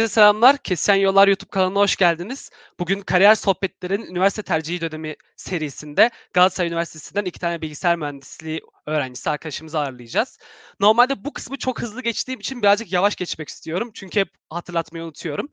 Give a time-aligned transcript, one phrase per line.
[0.00, 0.58] Herkese selamlar.
[0.58, 2.50] Kesişen Yollar YouTube kanalına hoş geldiniz.
[2.78, 9.78] Bugün Kariyer Sohbetlerin Üniversite Tercihi Dönemi serisinde Galatasaray Üniversitesi'nden iki tane bilgisayar mühendisliği öğrencisi arkadaşımızı
[9.78, 10.38] ağırlayacağız.
[10.80, 13.90] Normalde bu kısmı çok hızlı geçtiğim için birazcık yavaş geçmek istiyorum.
[13.94, 15.48] Çünkü hep hatırlatmayı unutuyorum.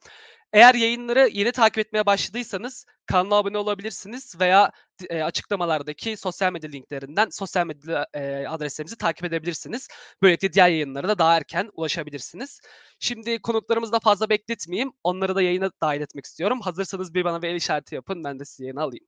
[0.57, 4.71] Eğer yayınları yeni takip etmeye başladıysanız kanala abone olabilirsiniz veya
[5.09, 9.87] e, açıklamalardaki sosyal medya linklerinden sosyal medya e, adreslerimizi takip edebilirsiniz.
[10.21, 12.59] Böylelikle diğer yayınlara da daha erken ulaşabilirsiniz.
[12.99, 14.91] Şimdi konuklarımızı da fazla bekletmeyeyim.
[15.03, 16.61] Onları da yayına dahil etmek istiyorum.
[16.61, 18.23] Hazırsanız bir bana bir el işareti yapın.
[18.23, 19.05] Ben de sizi yayına alayım.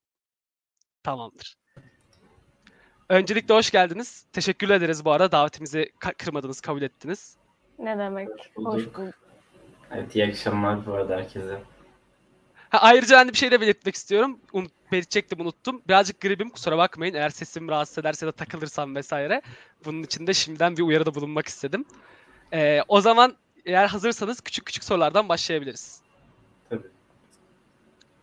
[1.02, 1.56] Tamamdır.
[3.08, 4.26] Öncelikle hoş geldiniz.
[4.32, 5.32] Teşekkür ederiz bu arada.
[5.32, 7.36] Davetimizi kırmadınız, kabul ettiniz.
[7.78, 8.28] Ne demek?
[8.28, 8.74] Hoş bulduk.
[8.74, 9.29] Hoş bulduk.
[9.90, 11.62] Evet iyi akşamlar bu arada herkese.
[12.70, 14.38] Ha, ayrıca ben de bir şey de belirtmek istiyorum.
[14.52, 15.82] Unut, belirtecektim unuttum.
[15.88, 17.14] Birazcık gribim kusura bakmayın.
[17.14, 19.42] Eğer sesim rahatsız ederse de takılırsam vesaire.
[19.84, 21.84] Bunun için de şimdiden bir uyarıda bulunmak istedim.
[22.52, 26.00] Ee, o zaman eğer hazırsanız küçük küçük sorulardan başlayabiliriz.
[26.70, 26.86] Tabii.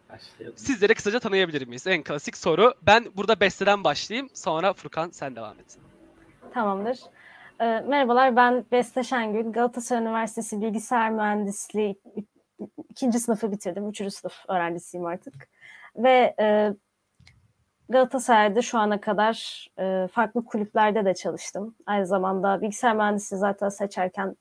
[0.10, 0.58] Başlayalım.
[0.58, 1.88] Sizleri kısaca tanıyabilir miyiz?
[1.88, 2.74] En klasik soru.
[2.82, 4.30] Ben burada Beste'den başlayayım.
[4.34, 5.78] Sonra Furkan sen devam et.
[6.54, 7.00] Tamamdır.
[7.60, 9.52] E, merhabalar ben Beste Şengül.
[9.52, 12.02] Galatasaray Üniversitesi Bilgisayar Mühendisliği
[12.90, 13.90] ikinci sınıfı bitirdim.
[13.90, 15.50] Üçüncü sınıf öğrencisiyim artık.
[15.96, 16.74] Ve e,
[17.90, 21.76] Galatasaray'da şu ana kadar e, farklı kulüplerde de çalıştım.
[21.86, 24.36] Aynı zamanda bilgisayar mühendisliği zaten seçerken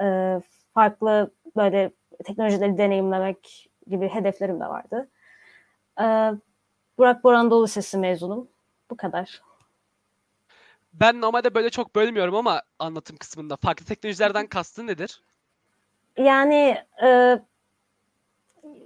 [0.00, 0.40] e,
[0.74, 1.92] farklı böyle
[2.24, 5.08] teknolojileri deneyimlemek gibi hedeflerim de vardı.
[6.00, 6.04] E,
[6.98, 8.48] Burak Boran Dolu Sesi mezunum.
[8.90, 9.42] Bu kadar.
[10.92, 13.56] Ben normalde böyle çok bölmüyorum ama anlatım kısmında.
[13.56, 15.20] Farklı teknolojilerden kastın nedir?
[16.16, 17.06] Yani e,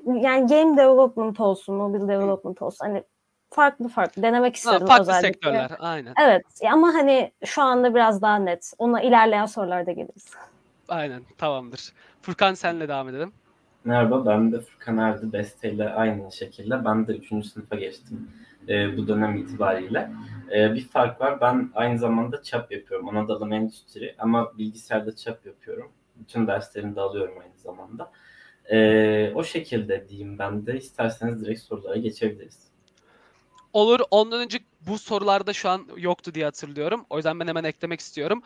[0.07, 2.87] yani game development olsun, mobile development olsun.
[2.87, 3.05] Hani
[3.51, 5.29] farklı farklı denemek istedim ha, farklı özellikle.
[5.29, 6.15] sektörler aynen.
[6.23, 8.73] Evet ama hani şu anda biraz daha net.
[8.79, 10.31] Ona ilerleyen sorularda geliriz.
[10.89, 11.93] Aynen tamamdır.
[12.23, 13.33] Furkan senle devam edelim.
[13.85, 17.47] Merhaba ben de Furkan Erdi Beste ile aynı şekilde ben de 3.
[17.47, 18.31] sınıfa geçtim
[18.69, 20.11] e, bu dönem itibariyle.
[20.57, 23.09] E, bir fark var ben aynı zamanda çap yapıyorum.
[23.09, 25.93] Ana dalım endüstri ama bilgisayarda çap yapıyorum.
[26.17, 28.13] Bütün derslerimi de alıyorum aynı zamanda.
[28.71, 32.67] E, o şekilde diyeyim ben de isterseniz direkt sorulara geçebiliriz.
[33.73, 34.01] Olur.
[34.11, 37.07] Ondan önce bu sorularda şu an yoktu diye hatırlıyorum.
[37.11, 38.43] O yüzden ben hemen eklemek istiyorum.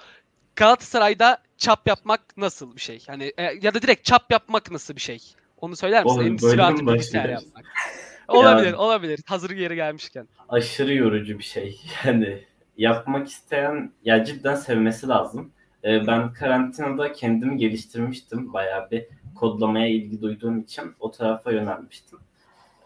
[0.56, 3.04] Galatasaray'da çap yapmak nasıl bir şey?
[3.08, 5.18] Yani e, ya da direkt çap yapmak nasıl bir şey?
[5.60, 6.16] Onu söyler misin?
[6.16, 7.64] Oğlum, Endüstri artı bilgisayar yapmak.
[8.38, 9.20] olabilir, Yani- olabilir.
[9.26, 10.28] Hazır yeri gelmişken.
[10.48, 11.80] aşırı yorucu bir şey.
[12.04, 12.44] Yani
[12.76, 15.52] yapmak isteyen ya cidden sevmesi lazım.
[15.84, 18.52] Ee, ben karantinada kendimi geliştirmiştim.
[18.52, 22.18] Bayağı bir kodlamaya ilgi duyduğum için o tarafa yönelmiştim.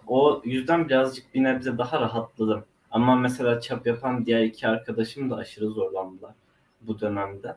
[0.07, 2.65] O yüzden birazcık bir nebze daha rahatladım.
[2.91, 6.35] Ama mesela çap yapan diğer iki arkadaşım da aşırı zorlandılar
[6.81, 7.57] bu dönemde.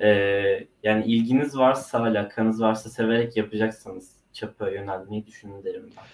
[0.00, 6.04] Ee, yani ilginiz varsa, alakanız varsa severek yapacaksanız çapa yönelmeyi düşünün derim ben.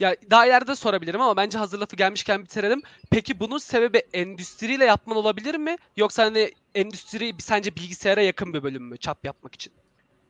[0.00, 2.82] Ya daha ileride sorabilirim ama bence hazır lafı gelmişken bitirelim.
[3.10, 5.76] Peki bunun sebebi endüstriyle yapman olabilir mi?
[5.96, 9.72] Yoksa hani endüstri sence bilgisayara yakın bir bölüm mü çap yapmak için?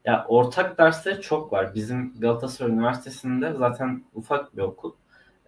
[0.04, 1.74] Ya ortak dersleri çok var.
[1.74, 4.92] Bizim Galatasaray Üniversitesi'nde zaten ufak bir okul.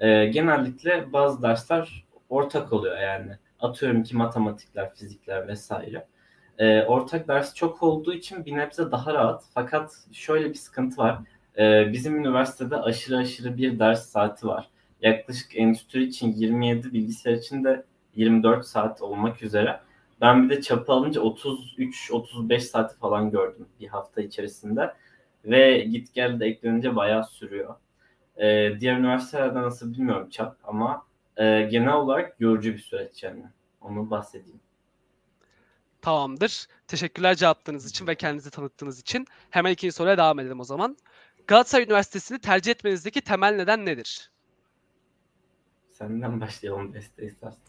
[0.00, 3.32] Ee, genellikle bazı dersler ortak oluyor yani.
[3.60, 6.06] Atıyorum ki matematikler, fizikler vesaire.
[6.58, 9.44] Ee, ortak ders çok olduğu için bir nebze daha rahat.
[9.54, 11.18] Fakat şöyle bir sıkıntı var.
[11.58, 14.70] Ee, bizim üniversitede aşırı aşırı bir ders saati var.
[15.02, 19.80] Yaklaşık endüstri için 27, bilgisayar için de 24 saat olmak üzere.
[20.20, 24.94] Ben bir de çapı alınca 33-35 saati falan gördüm bir hafta içerisinde.
[25.44, 27.74] Ve git gel de eklenince bayağı sürüyor.
[28.36, 31.06] Ee, diğer üniversitelerde nasıl bilmiyorum çap ama
[31.36, 33.44] e, genel olarak yorucu bir süreç yani.
[33.80, 34.60] Onu bahsedeyim.
[36.02, 36.66] Tamamdır.
[36.88, 39.26] Teşekkürler cevaplarınız için ve kendinizi tanıttığınız için.
[39.50, 40.96] Hemen ikinci soruya devam edelim o zaman.
[41.46, 44.30] Galatasaray Üniversitesi'ni tercih etmenizdeki temel neden nedir?
[45.88, 47.60] Senden başlayalım Beste istersen.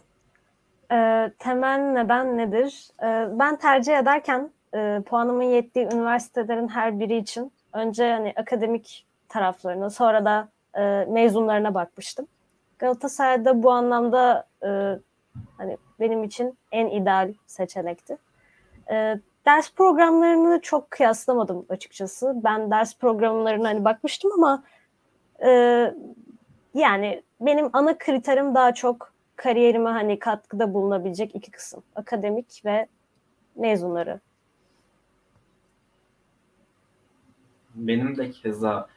[0.91, 2.87] E, temel neden nedir?
[3.03, 9.89] E, ben tercih ederken e, puanımın yettiği üniversitelerin her biri için önce hani akademik taraflarına
[9.89, 12.27] sonra da e, mezunlarına bakmıştım.
[12.79, 14.69] Galatasaray'da bu anlamda e,
[15.57, 18.17] hani benim için en ideal seçenekti.
[18.91, 22.33] E, ders programlarını çok kıyaslamadım açıkçası.
[22.43, 24.63] Ben ders programlarına hani bakmıştım ama
[25.45, 25.49] e,
[26.73, 31.83] yani benim ana kriterim daha çok kariyerime hani katkıda bulunabilecek iki kısım.
[31.95, 32.87] Akademik ve
[33.55, 34.19] mezunları.
[37.75, 38.87] Benim de keza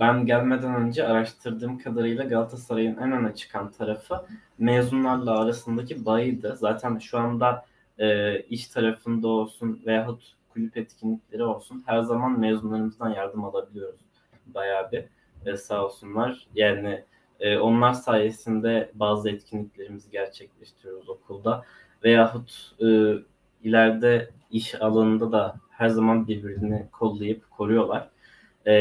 [0.00, 4.26] ben gelmeden önce araştırdığım kadarıyla Galatasaray'ın en öne çıkan tarafı
[4.58, 6.56] mezunlarla arasındaki bağıydı.
[6.56, 7.64] Zaten şu anda
[7.98, 11.82] e, iş tarafında olsun veyahut kulüp etkinlikleri olsun.
[11.86, 14.00] Her zaman mezunlarımızdan yardım alabiliyoruz.
[14.46, 15.04] Bayağı bir
[15.46, 16.46] e, sağ olsunlar.
[16.54, 17.04] Yani
[17.40, 21.64] e, onlar sayesinde bazı etkinliklerimizi gerçekleştiriyoruz okulda.
[22.04, 22.86] Veyahut e,
[23.62, 28.10] ileride iş alanında da her zaman birbirini kollayıp koruyorlar.
[28.66, 28.72] E,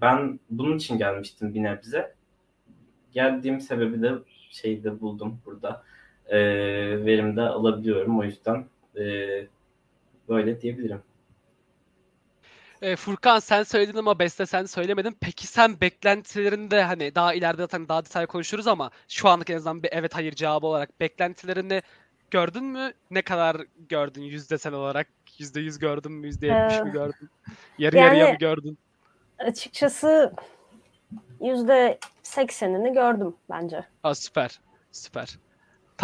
[0.00, 2.14] ben bunun için gelmiştim bir nebze.
[3.12, 4.12] Geldiğim sebebi de
[4.50, 5.82] şeyde buldum burada.
[6.28, 6.38] E,
[7.06, 8.18] verimde alabiliyorum.
[8.20, 8.64] O yüzden
[8.96, 9.02] e,
[10.28, 11.02] böyle diyebilirim.
[12.82, 15.16] E, Furkan sen söyledin ama Beste sen söylemedin.
[15.20, 19.82] Peki sen beklentilerinde hani daha ileride zaten daha detaylı konuşuruz ama şu anlık en azından
[19.82, 21.82] bir evet hayır cevabı olarak beklentilerini
[22.30, 22.92] gördün mü?
[23.10, 23.56] Ne kadar
[23.88, 25.08] gördün yüzdesel olarak?
[25.38, 26.26] Yüzde yüz gördün mü?
[26.26, 27.30] Yüzde yetmiş mi Ee, gördün?
[27.78, 28.78] Yarı yani- yarıya mı gördün?
[29.38, 30.32] Açıkçası
[31.40, 33.84] yüzde seksenini gördüm bence.
[34.02, 34.60] Aa, süper.
[34.92, 35.38] Süper.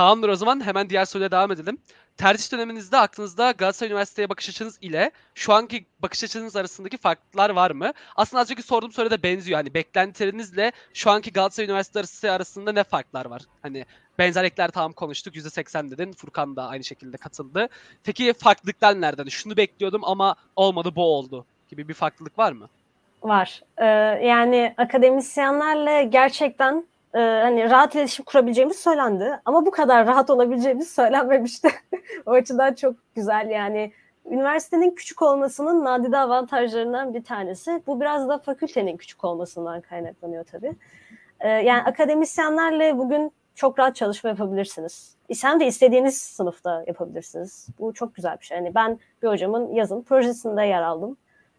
[0.00, 1.79] Tamamdır o zaman hemen diğer soruya devam edelim.
[2.17, 7.70] Tercih döneminizde aklınızda Galatasaray Üniversitesi'ye bakış açınız ile şu anki bakış açınız arasındaki farklar var
[7.70, 7.93] mı?
[8.17, 9.56] Aslında az önceki sorduğum soruya da benziyor.
[9.56, 13.43] Hani beklentilerinizle şu anki Galatasaray Üniversitesi arasında ne farklar var?
[13.62, 13.85] Hani
[14.19, 15.37] benzerlikler tamam konuştuk.
[15.37, 16.12] %80 dedin.
[16.12, 17.69] Furkan da aynı şekilde katıldı.
[18.05, 19.25] Peki farklılıklar nereden?
[19.25, 22.69] Şunu bekliyordum ama olmadı bu oldu gibi bir farklılık var mı?
[23.23, 23.62] Var.
[23.79, 23.85] Ee,
[24.26, 29.40] yani akademisyenlerle gerçekten e, hani rahat iletişim kurabileceğimiz söylendi.
[29.44, 31.68] Ama bu kadar rahat olabileceğimiz söylenmemişti.
[32.26, 33.92] o açıdan çok güzel yani.
[34.30, 37.82] Üniversitenin küçük olmasının nadide avantajlarından bir tanesi.
[37.86, 40.76] Bu biraz da fakültenin küçük olmasından kaynaklanıyor tabii.
[41.40, 45.16] Ee, yani akademisyenlerle bugün çok rahat çalışma yapabilirsiniz.
[45.34, 47.68] Sen de istediğiniz sınıfta yapabilirsiniz.
[47.78, 48.56] Bu çok güzel bir şey.
[48.56, 51.16] Yani ben bir hocamın yazın projesinde yer aldım.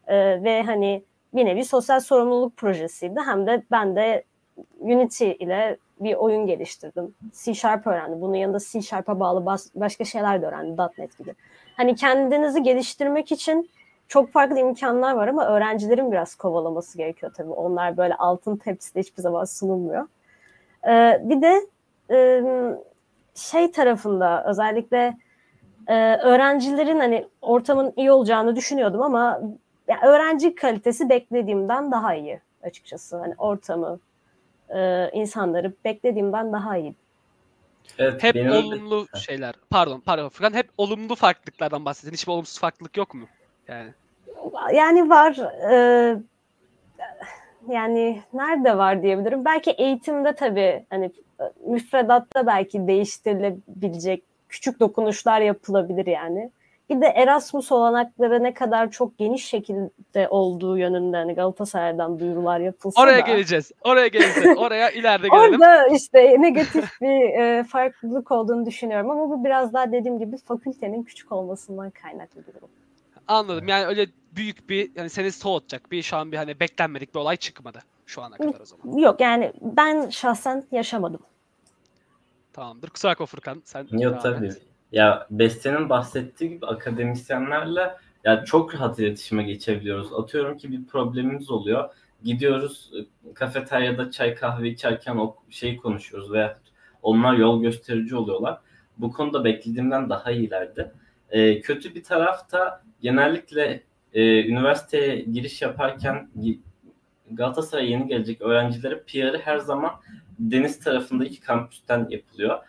[0.07, 3.19] Ee, ve hani bir nevi sosyal sorumluluk projesiydi.
[3.25, 4.23] Hem de ben de
[4.79, 7.15] Unity ile bir oyun geliştirdim.
[7.33, 8.21] C Sharp öğrendim.
[8.21, 10.75] Bunun yanında C Sharp'a bağlı bas- başka şeyler de öğrendim.
[10.97, 11.35] .NET gibi.
[11.77, 13.69] Hani kendinizi geliştirmek için
[14.07, 17.51] çok farklı imkanlar var ama öğrencilerin biraz kovalaması gerekiyor tabii.
[17.51, 20.07] Onlar böyle altın tepside hiçbir zaman sunulmuyor.
[20.87, 21.61] Ee, bir de
[22.11, 22.41] e,
[23.35, 25.17] şey tarafında özellikle
[25.87, 29.41] e, öğrencilerin hani ortamın iyi olacağını düşünüyordum ama
[29.87, 33.17] ya öğrenci kalitesi beklediğimden daha iyi açıkçası.
[33.17, 33.99] Hani ortamı,
[34.75, 36.95] e, insanları beklediğimden daha iyi.
[37.97, 39.55] Evet, Hep benim de- olumlu şeyler.
[39.69, 40.53] Pardon, pardon Furkan.
[40.53, 42.13] Hep olumlu farklılıklardan bahsedin.
[42.13, 43.27] Hiçbir olumsuz farklılık yok mu?
[43.67, 43.89] Yani
[44.73, 45.37] Yani var.
[45.71, 46.17] e,
[47.69, 49.45] yani nerede var diyebilirim.
[49.45, 51.11] Belki eğitimde tabii hani
[51.67, 56.51] müfredatta belki değiştirilebilecek küçük dokunuşlar yapılabilir yani.
[56.91, 63.01] Bir de Erasmus olanakları ne kadar çok geniş şekilde olduğu yönünde hani Galatasaray'dan duyurular yapılsa
[63.01, 63.19] oraya da.
[63.19, 63.71] geleceğiz.
[63.83, 64.57] Oraya geleceğiz.
[64.57, 65.53] Oraya ileride gelelim.
[65.53, 71.03] Orada işte negatif bir e, farklılık olduğunu düşünüyorum ama bu biraz daha dediğim gibi fakültenin
[71.03, 72.69] küçük olmasından kaynaklı bir durum.
[73.27, 73.67] Anladım.
[73.67, 77.37] Yani öyle büyük bir yani seni soğutacak bir şu an bir hani beklenmedik bir olay
[77.37, 78.97] çıkmadı şu ana kadar o zaman.
[78.97, 81.21] Yok yani ben şahsen yaşamadım.
[82.53, 82.89] Tamamdır.
[82.89, 83.61] Kusura bakma Furkan.
[83.65, 84.47] Sen Yok tabii.
[84.47, 84.70] et.
[84.91, 90.13] Ya Beste'nin bahsettiği gibi akademisyenlerle ya çok rahat iletişime geçebiliyoruz.
[90.13, 91.89] Atıyorum ki bir problemimiz oluyor.
[92.23, 96.59] Gidiyoruz e, kafeteryada çay kahve içerken o şeyi konuşuyoruz veya
[97.01, 98.59] onlar yol gösterici oluyorlar.
[98.97, 100.91] Bu konuda beklediğimden daha iyilerdi.
[101.29, 103.83] Ee, kötü bir taraf da genellikle
[104.13, 106.29] e, üniversiteye giriş yaparken
[107.31, 109.91] Galatasaray'a yeni gelecek öğrencilere PR'ı her zaman
[110.39, 112.59] deniz tarafındaki kampüsten yapılıyor.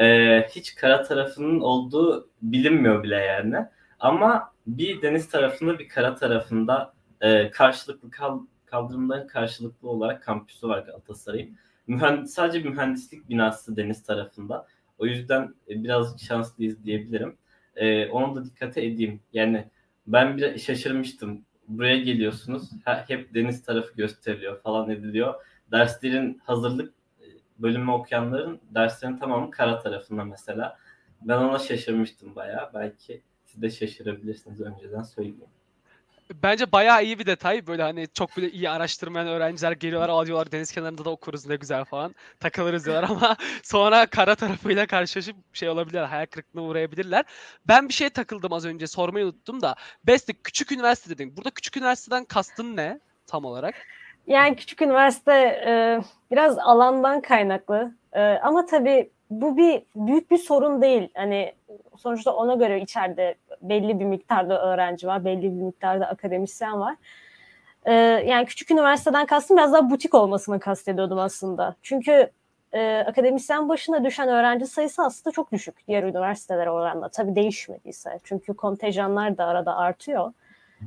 [0.00, 3.56] Ee, hiç kara tarafının olduğu bilinmiyor bile yani.
[4.00, 10.78] Ama bir deniz tarafında bir kara tarafında e, karşılıklı kal- kaldırımların karşılıklı olarak kampüsü var
[10.78, 11.56] Galatasaray'ın.
[11.88, 14.66] Mühend- sadece mühendislik binası deniz tarafında.
[14.98, 17.36] O yüzden e, birazcık şanslıyız diyebilirim.
[17.76, 19.20] E, onu da dikkate edeyim.
[19.32, 19.64] Yani
[20.06, 21.44] ben bir şaşırmıştım.
[21.68, 22.70] Buraya geliyorsunuz.
[22.84, 25.34] hep deniz tarafı gösteriliyor falan ediliyor.
[25.72, 26.99] Derslerin hazırlık e,
[27.62, 30.78] bölümü okuyanların derslerin tamamı kara tarafında mesela.
[31.22, 32.70] Ben ona şaşırmıştım bayağı.
[32.74, 35.40] Belki siz de şaşırabilirsiniz önceden söyleyeyim.
[36.42, 37.66] Bence bayağı iyi bir detay.
[37.66, 41.84] Böyle hani çok bile iyi araştırmayan öğrenciler geliyorlar alıyorlar deniz kenarında da okuruz ne güzel
[41.84, 42.14] falan.
[42.40, 46.04] Takılırız diyorlar ama sonra kara tarafıyla karşılaşıp şey olabilirler.
[46.04, 47.24] Hayal kırıklığına uğrayabilirler.
[47.68, 49.74] Ben bir şeye takıldım az önce sormayı unuttum da.
[50.06, 51.36] Beste küçük üniversite dedin.
[51.36, 53.74] Burada küçük üniversiteden kastın ne tam olarak?
[54.30, 55.32] Yani küçük üniversite
[55.66, 61.08] e, biraz alandan kaynaklı E, ama tabii bu bir büyük bir sorun değil.
[61.14, 61.52] Hani
[61.96, 66.96] sonuçta ona göre içeride belli bir miktarda öğrenci var, belli bir miktarda akademisyen var.
[67.84, 67.92] E,
[68.26, 71.74] yani küçük üniversiteden kastım biraz daha butik olmasını kastediyordum aslında.
[71.82, 72.30] Çünkü
[72.72, 77.08] e, akademisyen başına düşen öğrenci sayısı aslında çok düşük diğer üniversitelere oranla.
[77.08, 78.20] Tabii değişmediyse.
[78.24, 80.32] Çünkü kontenjanlar da arada artıyor.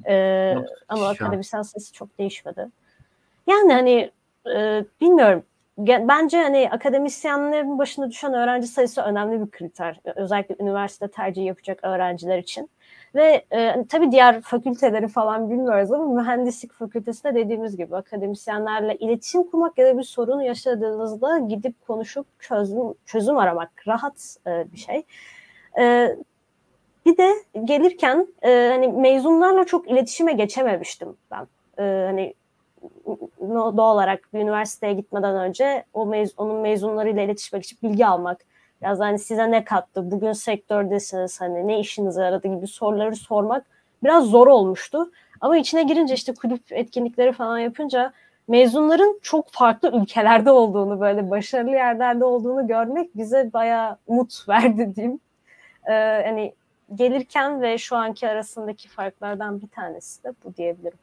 [0.05, 0.15] E,
[0.55, 2.67] Yok, ama akademisyen sayısı çok değişmedi.
[3.47, 4.11] Yani hani
[4.55, 5.43] e, bilmiyorum.
[5.77, 9.99] Bence hani akademisyenlerin başına düşen öğrenci sayısı önemli bir kriter.
[10.15, 12.69] Özellikle üniversite tercihi yapacak öğrenciler için.
[13.15, 19.77] Ve e, tabii diğer fakülteleri falan bilmiyoruz ama mühendislik fakültesinde dediğimiz gibi akademisyenlerle iletişim kurmak
[19.77, 25.03] ya da bir sorun yaşadığınızda gidip konuşup çözüm çözüm aramak rahat e, bir şey.
[25.79, 26.15] E,
[27.05, 27.33] bir de
[27.63, 31.47] gelirken e, hani mezunlarla çok iletişime geçememiştim ben.
[31.77, 32.33] E, hani
[33.41, 38.45] doğal olarak bir üniversiteye gitmeden önce o mez onun mezunlarıyla iletişime geçip bilgi almak,
[38.81, 43.65] biraz hani size ne kattı, bugün sektördesiniz, hani ne işinize yaradı gibi soruları sormak
[44.03, 45.11] biraz zor olmuştu.
[45.41, 48.13] Ama içine girince işte kulüp etkinlikleri falan yapınca
[48.47, 55.19] mezunların çok farklı ülkelerde olduğunu, böyle başarılı yerlerde olduğunu görmek bize bayağı umut verdi diyeyim.
[55.89, 56.53] Ee, hani
[56.95, 60.97] gelirken ve şu anki arasındaki farklardan bir tanesi de bu diyebilirim.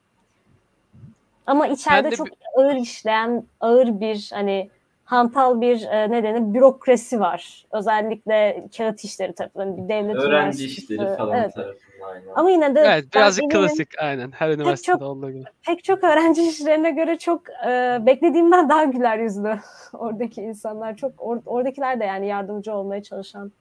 [1.47, 4.70] Ama içeride Ben de çok ağır işleyen, ağır bir hani
[5.04, 7.64] hantal bir e, ne denir bürokrasi var.
[7.73, 11.54] Özellikle kağıt işleri tarafından bir devlet Öğrenci işleri falan Evet.
[11.54, 12.26] tarafından aynen.
[12.35, 15.44] Ama yine de Evet birazcık klasik aynen her üniversitede çok- olduğu gibi.
[15.66, 19.59] pek çok öğrenci işlerine göre çok e, beklediğimden daha güler yüzlü
[19.92, 20.97] oradaki insanlar.
[20.97, 23.52] Çok or- oradakiler de yani yardımcı olmaya çalışan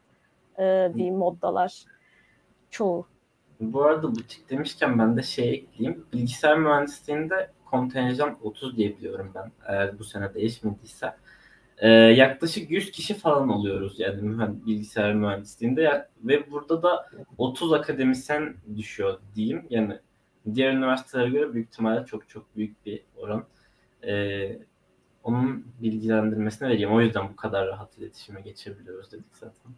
[0.60, 1.84] e, bir moddalar.
[2.72, 3.06] Çoğu.
[3.60, 6.06] Bu arada butik demişken ben de şey ekleyeyim.
[6.14, 9.52] Bilgisayar mühendisliğinde kontenjan 30 diye biliyorum ben.
[9.68, 11.14] Eğer bu sene değişmediyse.
[11.78, 18.56] Ee, yaklaşık 100 kişi falan oluyoruz yani mühend- bilgisayar mühendisliğinde ve burada da 30 akademisyen
[18.78, 19.66] düşüyor diyeyim.
[19.70, 20.00] Yani
[20.54, 23.46] diğer üniversitelere göre büyük ihtimalle çok çok büyük bir oran.
[24.08, 24.60] Ee,
[25.24, 26.92] onun bilgilendirmesini vereyim.
[26.92, 29.72] O yüzden bu kadar rahat iletişime geçebiliyoruz dedik zaten.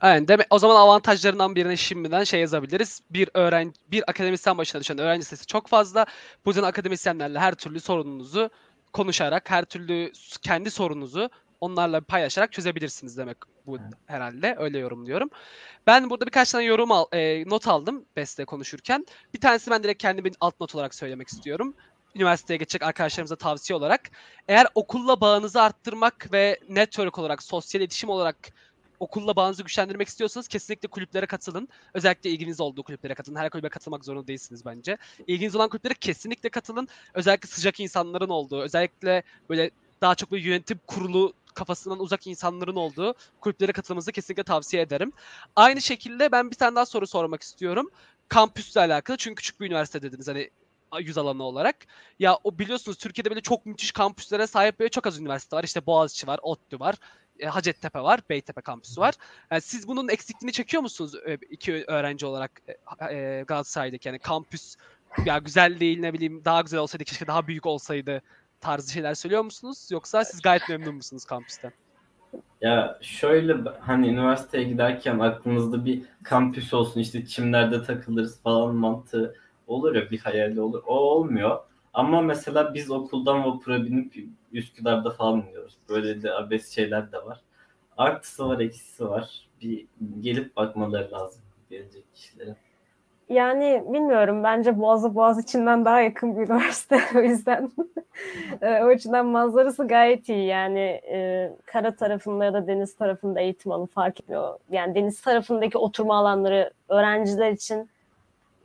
[0.00, 0.28] Aynen.
[0.28, 3.00] Demek, o zaman avantajlarından birine şimdiden şey yazabiliriz.
[3.10, 6.06] Bir öğrenci, bir akademisyen başına düşen öğrenci sayısı çok fazla.
[6.44, 8.50] Bu yüzden akademisyenlerle her türlü sorununuzu
[8.92, 10.12] konuşarak, her türlü
[10.42, 13.36] kendi sorununuzu onlarla paylaşarak çözebilirsiniz demek
[13.66, 14.56] bu herhalde.
[14.58, 15.30] Öyle yorumluyorum.
[15.86, 19.06] Ben burada birkaç tane yorum al, e, not aldım Beste konuşurken.
[19.34, 21.74] Bir tanesi ben direkt kendimin alt not olarak söylemek istiyorum.
[22.14, 24.10] Üniversiteye geçecek arkadaşlarımıza tavsiye olarak.
[24.48, 28.36] Eğer okulla bağınızı arttırmak ve network olarak, sosyal iletişim olarak
[29.00, 31.68] okulla bağınızı güçlendirmek istiyorsanız kesinlikle kulüplere katılın.
[31.94, 33.36] Özellikle ilginiz olduğu kulüplere katılın.
[33.36, 34.96] Her kulübe katılmak zorunda değilsiniz bence.
[35.26, 36.88] İlginiz olan kulüplere kesinlikle katılın.
[37.14, 43.14] Özellikle sıcak insanların olduğu, özellikle böyle daha çok böyle yönetim kurulu kafasından uzak insanların olduğu
[43.40, 45.12] kulüplere katılmanızı kesinlikle tavsiye ederim.
[45.56, 47.90] Aynı şekilde ben bir tane daha soru sormak istiyorum.
[48.28, 50.50] Kampüsle alakalı çünkü küçük bir üniversite dediniz hani
[51.00, 51.76] yüz alanı olarak.
[52.18, 55.64] Ya o biliyorsunuz Türkiye'de böyle çok müthiş kampüslere sahip böyle çok az üniversite var.
[55.64, 56.96] İşte Boğaziçi var, ODTÜ var,
[57.40, 59.14] e, Hacettepe var, Beytepe kampüsü var.
[59.50, 64.76] Yani siz bunun eksikliğini çekiyor musunuz e, iki öğrenci olarak e, e, Galatasaray'daki yani kampüs
[65.24, 68.22] ya güzel değil ne bileyim daha güzel olsaydı keşke daha büyük olsaydı
[68.60, 71.72] tarzı şeyler söylüyor musunuz yoksa siz gayet memnun musunuz kampüsten?
[72.60, 79.34] Ya şöyle hani üniversiteye giderken aklınızda bir kampüs olsun işte çimlerde takılırız falan mantığı
[79.66, 80.82] olur ya bir hayali olur.
[80.86, 81.60] O olmuyor.
[81.94, 84.14] Ama mesela biz okuldan vapura binip
[84.56, 85.76] Üsküdar'da falan iniyoruz.
[85.88, 87.40] Böyle de abes şeyler de var.
[87.96, 89.48] Artısı var, eksisi var.
[89.62, 89.86] Bir
[90.20, 92.56] gelip bakmaları lazım gelecek kişilere.
[93.28, 97.70] Yani bilmiyorum bence Boğazı Boğaz içinden daha yakın bir üniversite o yüzden
[98.62, 103.72] e, o açıdan manzarası gayet iyi yani e, kara tarafında ya da deniz tarafında eğitim
[103.72, 104.58] alın fark etmiyor.
[104.70, 107.90] Yani deniz tarafındaki oturma alanları öğrenciler için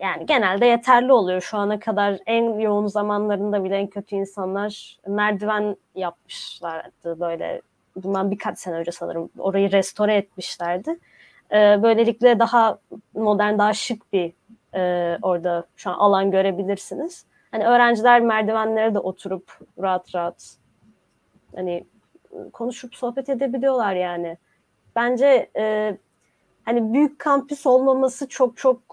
[0.01, 1.41] yani genelde yeterli oluyor.
[1.41, 7.62] Şu ana kadar en yoğun zamanlarında bile en kötü insanlar merdiven yapmışlardı böyle
[7.96, 11.00] bundan birkaç sene önce sanırım orayı restore etmişlerdi.
[11.51, 12.79] E, böylelikle daha
[13.13, 14.34] modern, daha şık bir
[14.75, 17.25] e, orada şu an alan görebilirsiniz.
[17.51, 20.55] Hani öğrenciler merdivenlere de oturup rahat rahat
[21.55, 21.86] hani
[22.53, 24.38] konuşup sohbet edebiliyorlar yani.
[24.96, 25.98] Bence e,
[26.65, 28.90] hani büyük kampüs olmaması çok çok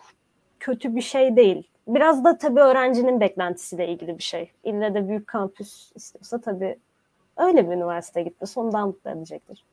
[0.61, 1.69] kötü bir şey değil.
[1.89, 4.53] Biraz da tabii öğrencinin beklentisiyle ilgili bir şey.
[4.65, 6.79] İlle de büyük kampüs istiyorsa tabii
[7.37, 9.65] öyle bir üniversiteye gitmesi ondan mutlu edecektir.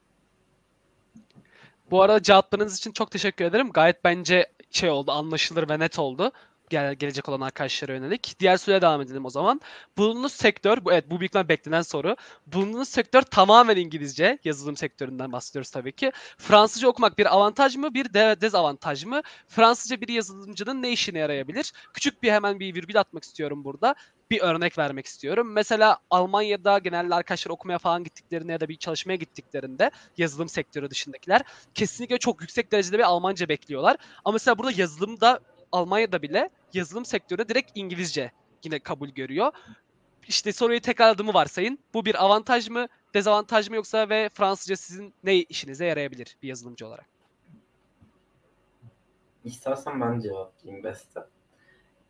[1.91, 3.69] Bu arada cevaplarınız için çok teşekkür ederim.
[3.71, 6.31] Gayet bence şey oldu, anlaşılır ve net oldu.
[6.69, 8.35] Gel, gelecek olan arkadaşlara yönelik.
[8.39, 9.61] Diğer soruya devam edelim o zaman.
[9.97, 12.15] Bulunduğunuz sektör, bu evet bu büyük beklenen soru.
[12.47, 14.39] Bulunduğunuz sektör tamamen İngilizce.
[14.43, 16.11] Yazılım sektöründen bahsediyoruz tabii ki.
[16.37, 19.21] Fransızca okumak bir avantaj mı, bir de dezavantaj mı?
[19.47, 21.73] Fransızca bir yazılımcının ne işine yarayabilir?
[21.93, 23.95] Küçük bir hemen bir virgül atmak istiyorum burada.
[24.31, 25.51] Bir örnek vermek istiyorum.
[25.51, 31.41] Mesela Almanya'da genelde arkadaşlar okumaya falan gittiklerinde ya da bir çalışmaya gittiklerinde yazılım sektörü dışındakiler
[31.73, 33.97] kesinlikle çok yüksek derecede bir Almanca bekliyorlar.
[34.25, 35.39] Ama mesela burada yazılımda
[35.75, 38.31] Almanya'da bile yazılım sektörü direkt İngilizce
[38.63, 39.51] yine kabul görüyor.
[40.27, 41.79] İşte soruyu tekrarladığımı varsayın.
[41.93, 46.87] Bu bir avantaj mı, dezavantaj mı yoksa ve Fransızca sizin ne işinize yarayabilir bir yazılımcı
[46.87, 47.05] olarak?
[49.43, 51.19] İstersen ben cevaplayayım Beste.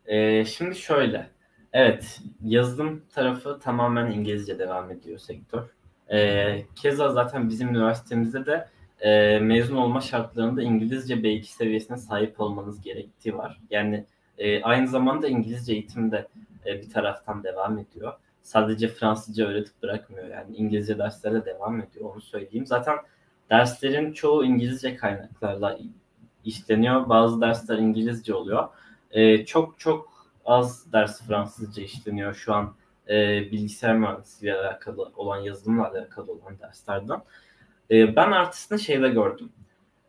[0.06, 1.30] Ee, şimdi şöyle.
[1.72, 5.62] Evet, yazılım tarafı tamamen İngilizce devam ediyor sektör.
[6.12, 8.68] Ee, keza zaten bizim üniversitemizde de
[9.00, 13.60] e, mezun olma şartlarında İngilizce B2 seviyesine sahip olmanız gerektiği var.
[13.70, 14.04] Yani
[14.38, 16.28] e, aynı zamanda İngilizce eğitim de
[16.66, 18.12] e, bir taraftan devam ediyor.
[18.42, 22.66] Sadece Fransızca öğretip bırakmıyor yani İngilizce derslere devam ediyor onu söyleyeyim.
[22.66, 22.96] Zaten
[23.50, 25.78] derslerin çoğu İngilizce kaynaklarla
[26.44, 27.08] işleniyor.
[27.08, 28.68] Bazı dersler İngilizce oluyor.
[29.10, 32.74] E, çok çok az ders Fransızca işleniyor şu an
[33.08, 37.22] e, bilgisayar mühendisliği alakalı olan yazılımla alakalı olan derslerden.
[37.90, 39.52] E, ben artısını şeyde gördüm.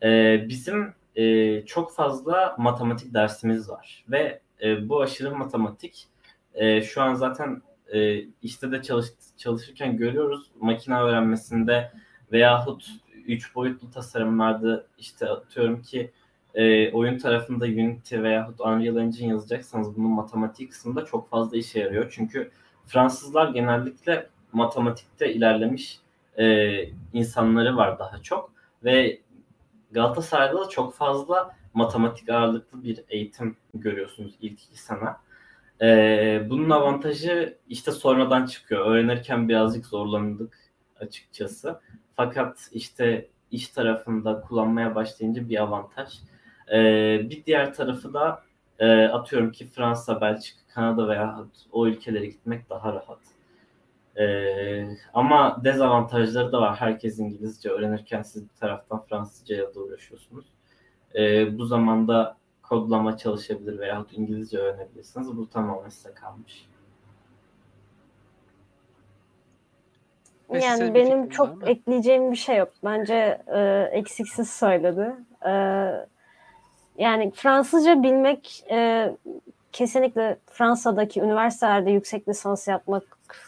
[0.03, 6.07] E, bizim e, çok fazla matematik dersimiz var ve e, bu aşırı matematik
[6.53, 7.61] e, şu an zaten
[7.93, 11.91] e, işte de çalış, çalışırken görüyoruz makine öğrenmesinde
[12.31, 12.89] veyahut
[13.27, 16.11] üç boyutlu tasarımlarda işte atıyorum ki
[16.55, 22.11] e, oyun tarafında Unity veyahut Unreal Engine yazacaksanız bunun matematik kısmında çok fazla işe yarıyor.
[22.15, 22.51] Çünkü
[22.85, 25.99] Fransızlar genellikle matematikte ilerlemiş
[26.38, 28.52] e, insanları var daha çok
[28.84, 29.21] ve
[29.91, 35.10] Galatasaray'da da çok fazla matematik ağırlıklı bir eğitim görüyorsunuz ilk iki sene.
[35.82, 38.86] Ee, bunun avantajı işte sonradan çıkıyor.
[38.86, 40.58] Öğrenirken birazcık zorlandık
[41.00, 41.80] açıkçası.
[42.15, 46.19] Fakat işte iş tarafında kullanmaya başlayınca bir avantaj.
[46.71, 48.43] Ee, bir diğer tarafı da
[48.80, 51.39] e, atıyorum ki Fransa, Belçika, Kanada veya
[51.71, 53.19] o ülkelere gitmek daha rahat.
[54.19, 56.75] Ee, ama dezavantajları da var.
[56.75, 60.45] Herkes İngilizce öğrenirken siz bir taraftan Fransızcaya da uğraşıyorsunuz.
[61.15, 65.38] Ee, bu zamanda kodlama çalışabilir veya İngilizce öğrenebilirsiniz.
[65.38, 66.67] Bu tamamen size kalmış.
[70.49, 72.73] Yani benim çok ekleyeceğim bir şey yok.
[72.84, 75.15] Bence e, eksiksiz söyledi.
[75.45, 75.51] E,
[76.97, 79.12] yani Fransızca bilmek e,
[79.71, 83.03] kesinlikle Fransa'daki üniversitelerde yüksek lisans yapmak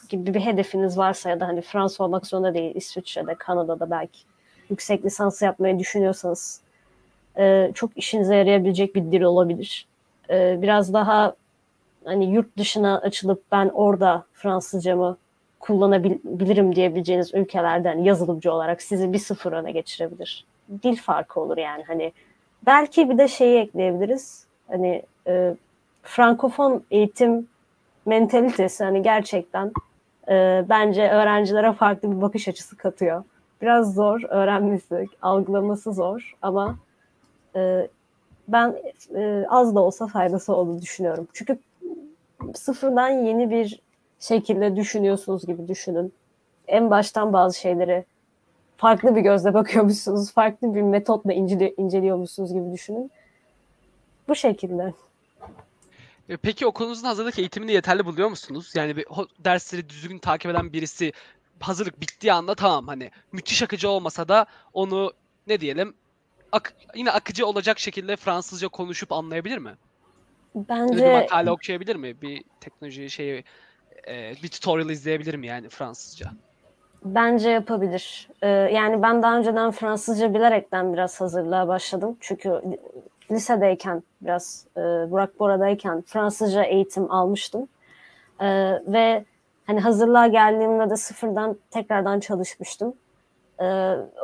[0.10, 4.20] gibi bir hedefiniz varsa ya da hani Fransa olmak zorunda değil İsviçre'de, Kanada'da belki
[4.70, 6.62] yüksek lisans yapmayı düşünüyorsanız
[7.38, 9.88] e, çok işinize yarayabilecek bir dil olabilir.
[10.30, 11.34] E, biraz daha
[12.06, 15.18] hani yurt dışına açılıp ben orada Fransızcamı
[15.60, 20.46] kullanabilirim diyebileceğiniz ülkelerden yazılımcı olarak sizi bir sıfır öne geçirebilir.
[20.84, 22.14] Dil farkı olur yani hani
[22.66, 24.46] belki bir de şeyi ekleyebiliriz.
[24.68, 25.56] Hani e,
[26.04, 27.48] frankofon eğitim
[28.06, 29.72] mentalitesi hani gerçekten
[30.30, 33.24] e, bence öğrencilere farklı bir bakış açısı katıyor.
[33.62, 36.78] Biraz zor öğrenmesi, algılaması zor ama
[37.56, 37.88] e,
[38.48, 38.76] ben
[39.16, 41.28] e, az da olsa faydası olduğunu düşünüyorum.
[41.34, 41.60] Çünkü
[42.56, 43.82] sıfırdan yeni bir
[44.20, 46.14] şekilde düşünüyorsunuz gibi düşünün.
[46.68, 48.06] En baştan bazı şeyleri
[48.78, 53.12] farklı bir gözle bakıyormuşsunuz, farklı bir metotla inceli inceliyormuşsunuz gibi düşünün.
[54.28, 54.94] Bu şekilde.
[56.30, 58.72] E, peki okulunuzun hazırlık eğitimini yeterli buluyor musunuz?
[58.76, 59.06] Yani bir
[59.40, 61.14] dersleri düzgün takip eden birisi
[61.60, 65.14] hazırlık bittiği anda tamam hani müthiş akıcı olmasa da onu
[65.48, 65.94] ne diyelim
[66.52, 69.76] ak yine akıcı olacak şekilde Fransızca konuşup anlayabilir mi?
[70.56, 72.22] Bence bir makale okuyabilir mi?
[72.22, 73.44] Bir teknoloji şeyi
[74.08, 76.32] e, bir tutorial izleyebilir mi yani Fransızca?
[77.06, 78.30] Bence yapabilir.
[78.42, 82.18] Ee, yani ben daha önceden Fransızca bilerekten biraz hazırlığa başladım.
[82.20, 82.62] Çünkü
[83.32, 87.68] lisedeyken biraz e, Burak Bora'dayken Fransızca eğitim almıştım.
[88.40, 88.48] E,
[88.88, 89.26] ve
[89.66, 92.94] hani hazırlığa geldiğimde de sıfırdan tekrardan çalışmıştım.
[93.60, 93.66] E,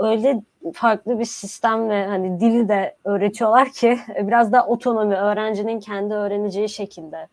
[0.01, 0.41] öyle
[0.73, 6.69] farklı bir sistem ve hani dili de öğretiyorlar ki biraz da otonomi öğrencinin kendi öğreneceği
[6.69, 7.27] şekilde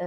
[0.00, 0.06] e,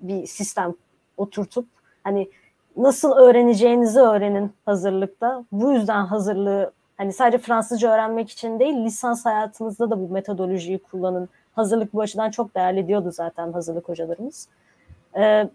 [0.00, 0.74] bir sistem
[1.16, 1.66] oturtup
[2.04, 2.30] hani
[2.76, 5.44] nasıl öğreneceğinizi öğrenin hazırlıkta.
[5.52, 11.28] Bu yüzden hazırlığı hani sadece Fransızca öğrenmek için değil lisans hayatınızda da bu metodolojiyi kullanın.
[11.52, 14.48] Hazırlık bu açıdan çok değerli diyordu zaten hazırlık hocalarımız.
[15.16, 15.48] Ee,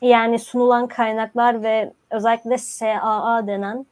[0.00, 3.86] yani sunulan kaynaklar ve özellikle SAA denen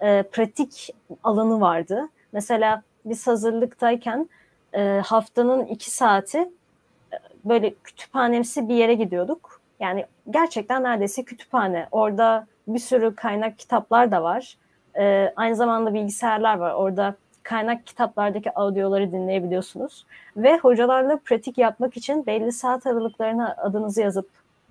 [0.00, 2.08] e, pratik alanı vardı.
[2.32, 4.28] Mesela biz hazırlıktayken
[4.72, 9.60] e, haftanın iki saati e, böyle kütüphanemsi bir yere gidiyorduk.
[9.80, 11.88] Yani gerçekten neredeyse kütüphane.
[11.90, 14.56] Orada bir sürü kaynak kitaplar da var.
[14.98, 16.74] E, aynı zamanda bilgisayarlar var.
[16.74, 20.06] Orada kaynak kitaplardaki audioları dinleyebiliyorsunuz.
[20.36, 24.28] Ve hocalarla pratik yapmak için belli saat aralıklarına adınızı yazıp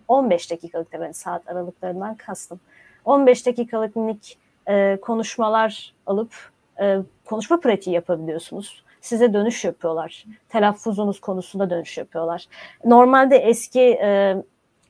[0.07, 2.59] 15 dakikalık da ben saat aralıklarından kastım.
[3.05, 6.33] 15 dakikalık minik e, konuşmalar alıp
[6.79, 8.83] e, konuşma pratiği yapabiliyorsunuz.
[9.01, 10.25] size dönüş yapıyorlar.
[10.49, 12.45] Telaffuzunuz konusunda dönüş yapıyorlar.
[12.85, 14.37] Normalde eski e,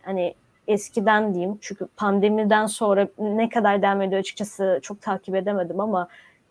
[0.02, 0.36] hani
[0.68, 6.08] eskiden diyeyim çünkü pandemiden sonra ne kadar devam ediyor açıkçası çok takip edemedim ama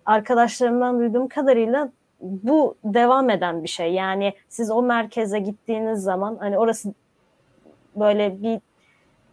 [0.07, 3.93] arkadaşlarımdan duyduğum kadarıyla bu devam eden bir şey.
[3.93, 6.95] Yani siz o merkeze gittiğiniz zaman hani orası
[7.97, 8.61] böyle bir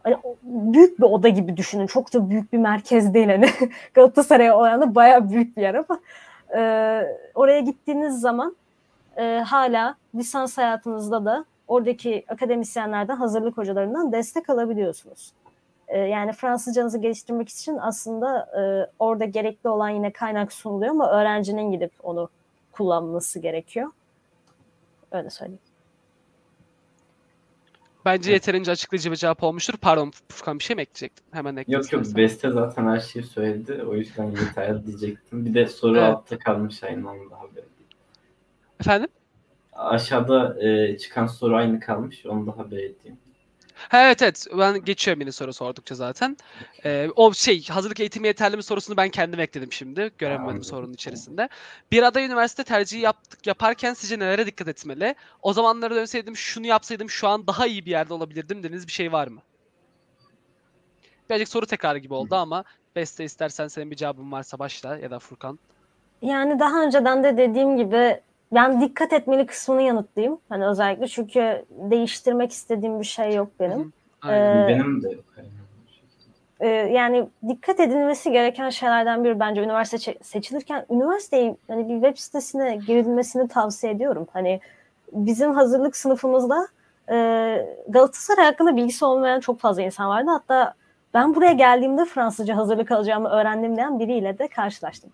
[0.04, 1.88] hani büyük bir oda gibi düşünün.
[1.88, 3.50] Çok da büyük bir merkez değil hani
[3.94, 6.00] Galatasaray'a oranla bayağı büyük bir yer ama
[6.56, 6.62] e,
[7.36, 8.56] oraya gittiğiniz zaman
[9.18, 15.34] e, hala lisans hayatınızda da oradaki akademisyenlerden, hazırlık hocalarından destek alabiliyorsunuz.
[15.88, 18.62] E, yani Fransızcanızı geliştirmek için aslında e,
[19.00, 22.30] orada gerekli olan yine kaynak sunuluyor ama öğrencinin gidip onu
[22.72, 23.90] kullanması gerekiyor.
[25.12, 25.60] Öyle söyleyeyim.
[28.06, 29.74] Bence yeterince açıklayıcı bir cevap olmuştur.
[29.82, 31.26] Pardon Furkan bir şey mi ekleyecektin?
[31.32, 31.74] Hemen ekle.
[31.74, 32.04] Yok yok.
[32.16, 33.84] Beste zaten her şeyi söyledi.
[33.90, 35.46] O yüzden yeterli diyecektim.
[35.46, 36.16] Bir de soru Evet.
[36.16, 37.64] altta kalmış aynı anda haber.
[38.80, 39.08] Efendim?
[39.74, 42.26] Aşağıda e, çıkan soru aynı kalmış.
[42.26, 43.18] Onu da haber edeyim.
[43.90, 46.38] Ha, evet evet ben geçiyorum yine soru sordukça zaten.
[46.86, 50.12] Ee, o şey hazırlık eğitimi yeterli mi sorusunu ben kendim ekledim şimdi.
[50.18, 51.50] Göremedim sorunun içerisinde.
[51.92, 55.16] Bir aday üniversite tercihi yaptık, yaparken sizce nelere dikkat etmeli?
[55.42, 59.12] O zamanlara dönseydim şunu yapsaydım şu an daha iyi bir yerde olabilirdim dediğiniz bir şey
[59.12, 59.42] var mı?
[61.30, 62.64] Birazcık soru tekrarı gibi oldu ama
[62.96, 65.60] Beste istersen senin bir cevabın varsa başla ya da Furkan.
[66.22, 70.40] Yani daha önceden de dediğim gibi ben dikkat etmeli kısmını yanıtlayayım.
[70.50, 73.94] Hani özellikle çünkü değiştirmek istediğim bir şey yok benim.
[74.22, 74.64] Aynen.
[74.64, 75.26] Ee, Benim de yok.
[76.94, 77.28] yani.
[77.48, 83.94] Dikkat edilmesi gereken şeylerden biri bence üniversite seçilirken üniversiteyi hani bir web sitesine girilmesini tavsiye
[83.94, 84.28] ediyorum.
[84.34, 84.60] Hani
[85.14, 86.68] bizim hazırlık sınıfımızda
[87.12, 87.16] e,
[87.88, 90.30] Galatasaray hakkında bilgisi olmayan çok fazla insan vardı.
[90.32, 90.74] Hatta
[91.14, 95.12] ben buraya geldiğimde Fransızca hazırlık alacağımı öğrendim diyen biriyle de karşılaştım.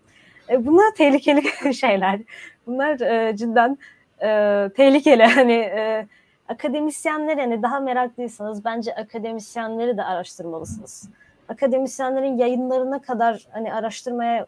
[0.49, 2.19] E, bunlar tehlikeli şeyler.
[2.67, 3.77] Bunlar e, cidden
[4.21, 5.23] e, tehlikeli.
[5.35, 6.07] Hani e,
[6.47, 11.09] akademisyenler hani daha meraklıysanız bence akademisyenleri de araştırmalısınız
[11.49, 14.45] akademisyenlerin yayınlarına kadar hani araştırmaya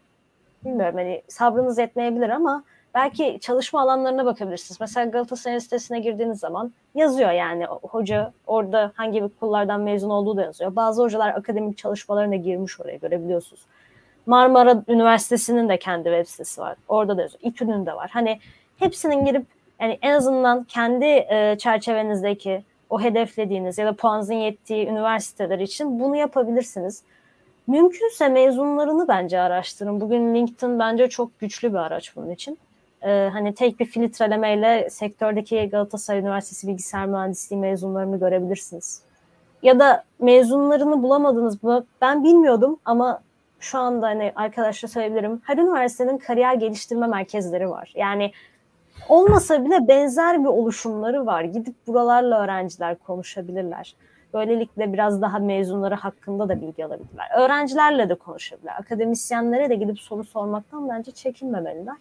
[0.66, 2.64] bilmiyorum hani sabrınız yetmeyebilir ama
[2.96, 4.82] belki çalışma alanlarına bakabilirsiniz.
[4.82, 10.76] Mesela Galatasaray sitesine girdiğiniz zaman yazıyor yani hoca orada hangi okullardan mezun olduğu da yazıyor.
[10.76, 13.62] Bazı hocalar akademik çalışmalarına girmiş oraya görebiliyorsunuz.
[14.30, 16.76] Marmara Üniversitesi'nin de kendi web sitesi var.
[16.88, 17.28] Orada da.
[17.42, 18.10] İTÜ'nün de var.
[18.14, 18.40] Hani
[18.80, 19.46] hepsinin girip
[19.80, 26.16] yani en azından kendi e, çerçevenizdeki o hedeflediğiniz ya da puanınızın yettiği üniversiteler için bunu
[26.16, 27.04] yapabilirsiniz.
[27.68, 30.02] Mümkünse mezunlarını bence araştırın.
[30.02, 32.58] Bugün LinkedIn bence çok güçlü bir araç bunun için.
[33.04, 39.02] Ee, hani tek bir filtrelemeyle sektördeki Galatasaray Üniversitesi Bilgisayar Mühendisliği mezunlarını görebilirsiniz.
[39.64, 41.86] Ya da mezunlarını bulamadınız mı?
[42.02, 43.22] Ben bilmiyordum ama
[43.60, 45.42] şu anda hani arkadaşlara söyleyebilirim.
[45.44, 47.94] Her üniversitenin kariyer geliştirme merkezleri var.
[47.96, 48.32] Yani
[49.10, 51.44] olmasa bile benzer bir oluşumları var.
[51.44, 53.96] Gidip buralarla öğrenciler konuşabilirler.
[54.34, 57.28] Böylelikle biraz daha mezunları hakkında da bilgi alabilirler.
[57.38, 58.76] Öğrencilerle de konuşabilirler.
[58.80, 61.96] Akademisyenlere de gidip soru sormaktan bence çekinmemeliler.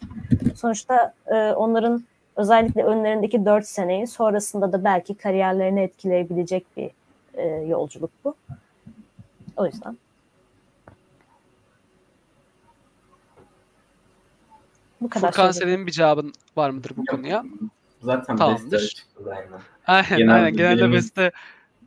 [0.55, 2.05] Sonuçta e, onların
[2.37, 6.91] özellikle önlerindeki 4 seneyi sonrasında da belki kariyerlerini etkileyebilecek bir
[7.35, 8.35] e, yolculuk bu.
[9.57, 9.97] O yüzden.
[15.01, 15.77] Bu kadar Furkan söyleyeyim.
[15.77, 17.09] senin bir cevabın var mıdır bu Yok.
[17.11, 17.45] konuya?
[18.01, 18.73] Zaten Tamamdır.
[18.73, 19.61] Beste çıktı aynen.
[19.87, 20.57] Aynen, Genelde aynen.
[20.57, 21.33] Genelde Beste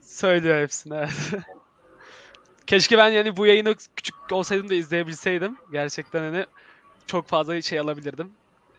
[0.02, 0.96] söylüyor hepsini.
[0.96, 1.12] Evet.
[2.68, 5.58] Keşke ben yani bu yayını küçük olsaydım da izleyebilseydim.
[5.72, 6.46] Gerçekten hani
[7.08, 8.32] çok fazla şey alabilirdim.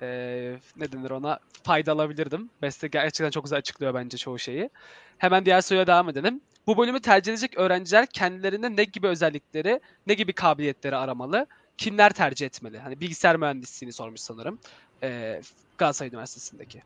[0.02, 1.38] Ee, ne denir ona?
[1.62, 2.50] Fayda alabilirdim.
[2.62, 4.70] Beste gerçekten çok güzel açıklıyor bence çoğu şeyi.
[5.18, 6.40] Hemen diğer soruya devam edelim.
[6.66, 11.46] Bu bölümü tercih edecek öğrenciler kendilerine ne gibi özellikleri, ne gibi kabiliyetleri aramalı?
[11.78, 12.78] Kimler tercih etmeli?
[12.78, 14.58] Hani bilgisayar mühendisliğini sormuş sanırım.
[15.02, 15.40] Ee,
[15.78, 16.82] Galatasaray Üniversitesi'ndeki.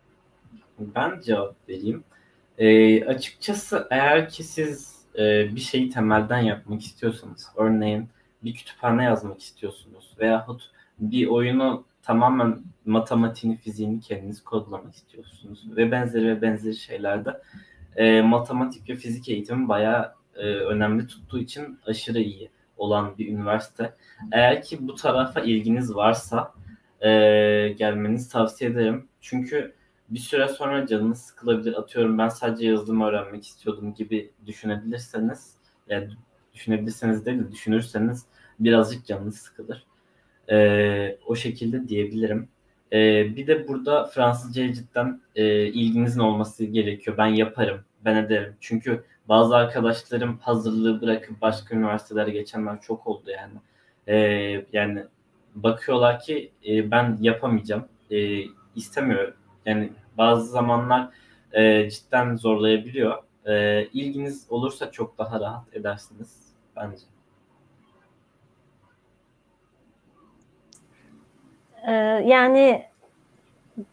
[0.79, 2.05] Ben cevap vereyim.
[2.59, 8.09] Ee, açıkçası eğer ki siz e, bir şeyi temelden yapmak istiyorsanız, örneğin
[8.45, 16.27] bir kütüphane yazmak istiyorsunuz veyahut bir oyunu tamamen matematiğini, fiziğini kendiniz kodlamak istiyorsunuz ve benzeri
[16.27, 17.43] ve benzeri şeylerde
[17.97, 23.95] e, matematik ve fizik eğitimi bayağı e, önemli tuttuğu için aşırı iyi olan bir üniversite.
[24.33, 26.53] Eğer ki bu tarafa ilginiz varsa
[27.01, 27.09] e,
[27.69, 29.09] gelmenizi tavsiye ederim.
[29.21, 29.75] Çünkü
[30.11, 31.75] bir süre sonra canınız sıkılabilir.
[31.75, 35.55] Atıyorum ben sadece yazılım öğrenmek istiyordum gibi düşünebilirseniz,
[35.89, 36.09] yani
[36.55, 38.27] düşünebilirseniz değil de düşünürseniz
[38.61, 39.87] birazcık canınız sıkılır.
[40.51, 42.49] Ee, o şekilde diyebilirim.
[42.93, 47.17] Ee, bir de burada Fransızcaya cidden e, ilginizin olması gerekiyor.
[47.17, 48.57] Ben yaparım, ben ederim.
[48.61, 53.55] Çünkü bazı arkadaşlarım hazırlığı bırakıp başka üniversitelere geçenler çok oldu yani.
[54.09, 55.05] Ee, yani
[55.55, 57.85] bakıyorlar ki e, ben yapamayacağım.
[58.11, 58.43] E,
[58.75, 59.35] istemiyorum.
[59.67, 61.09] Yani bazı zamanlar
[61.53, 63.23] e, cidden zorlayabiliyor.
[63.47, 67.05] E, ilginiz olursa çok daha rahat edersiniz bence.
[71.87, 71.93] Ee,
[72.27, 72.87] yani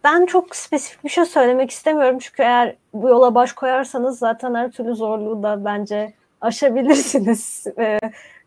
[0.04, 4.72] ben çok spesifik bir şey söylemek istemiyorum çünkü eğer bu yola baş koyarsanız zaten her
[4.72, 7.68] türlü zorluğu da bence aşabilirsiniz.
[7.78, 8.00] Ee,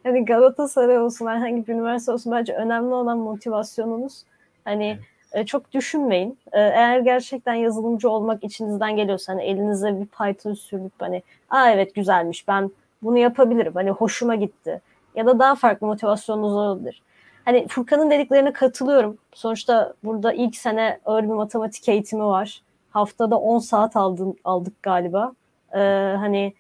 [0.04, 4.24] hani Galatasaray olsun herhangi bir üniversite olsun bence önemli olan motivasyonunuz.
[4.64, 4.98] Hani
[5.32, 6.38] e, çok düşünmeyin.
[6.52, 11.94] E, eğer gerçekten yazılımcı olmak içinizden geliyorsa hani elinize bir Python sürüp hani aa evet
[11.94, 12.70] güzelmiş ben
[13.02, 14.80] bunu yapabilirim hani hoşuma gitti
[15.14, 17.02] ya da daha farklı motivasyonunuz olabilir.
[17.46, 19.18] Hani Furkan'ın dediklerine katılıyorum.
[19.34, 22.62] Sonuçta burada ilk sene ağır bir matematik eğitimi var.
[22.90, 25.32] Haftada 10 saat aldım, aldık galiba.
[25.74, 25.78] Ee,
[26.18, 26.54] hani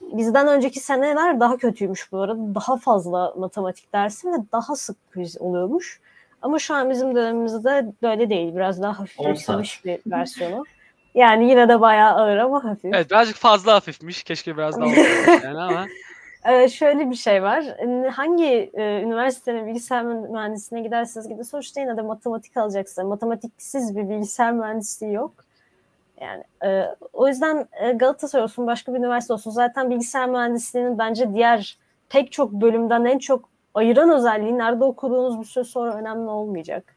[0.00, 2.54] bizden önceki seneler daha kötüymüş bu arada.
[2.54, 6.00] Daha fazla matematik dersi ve daha sık quiz oluyormuş.
[6.42, 8.56] Ama şu an bizim dönemimizde böyle değil.
[8.56, 10.64] Biraz daha hafifletilmiş bir versiyonu.
[11.14, 12.94] Yani yine de bayağı ağır ama hafif.
[12.94, 14.22] Evet birazcık fazla hafifmiş.
[14.22, 14.88] Keşke biraz daha
[15.44, 15.86] yani ama.
[16.44, 17.64] Ee, şöyle bir şey var.
[18.12, 23.08] Hangi e, üniversitenin bilgisayar mühendisliğine giderseniz gidin sonuçta yine de matematik alacaksınız.
[23.08, 25.32] Matematiksiz bir bilgisayar mühendisliği yok.
[26.20, 31.34] Yani e, o yüzden e, Galatasaray olsun başka bir üniversite olsun zaten bilgisayar mühendisliğinin bence
[31.34, 31.78] diğer
[32.08, 36.96] pek çok bölümden en çok ayıran özelliği nerede okuduğunuz bir süre sonra önemli olmayacak.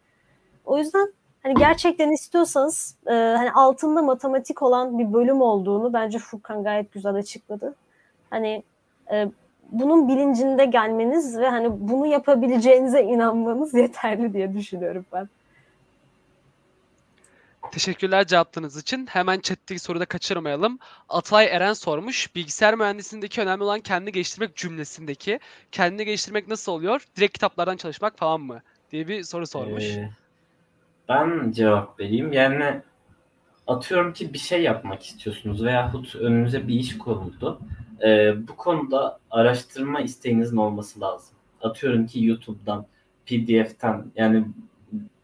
[0.65, 6.63] O yüzden hani gerçekten istiyorsanız e, hani altında matematik olan bir bölüm olduğunu bence Furkan
[6.63, 7.75] gayet güzel açıkladı.
[8.29, 8.63] Hani
[9.11, 9.31] e,
[9.71, 15.29] bunun bilincinde gelmeniz ve hani bunu yapabileceğinize inanmanız yeterli diye düşünüyorum ben.
[17.71, 19.07] Teşekkürler cevaplarınız için.
[19.07, 20.79] Hemen chat'teki soruda kaçırmayalım.
[21.09, 22.35] Atay Eren sormuş.
[22.35, 25.39] Bilgisayar mühendisliğindeki önemli olan kendini geliştirmek cümlesindeki.
[25.71, 27.05] Kendini geliştirmek nasıl oluyor?
[27.17, 28.61] Direkt kitaplardan çalışmak falan mı?
[28.91, 29.83] diye bir soru sormuş.
[29.83, 30.09] Ee,
[31.09, 32.33] ben cevap vereyim.
[32.33, 32.81] Yani
[33.67, 37.59] atıyorum ki bir şey yapmak istiyorsunuz veyahut önünüze bir iş konuldu.
[38.03, 41.35] Ee, bu konuda araştırma isteğinizin olması lazım.
[41.61, 42.85] Atıyorum ki YouTube'dan,
[43.25, 44.45] PDF'ten yani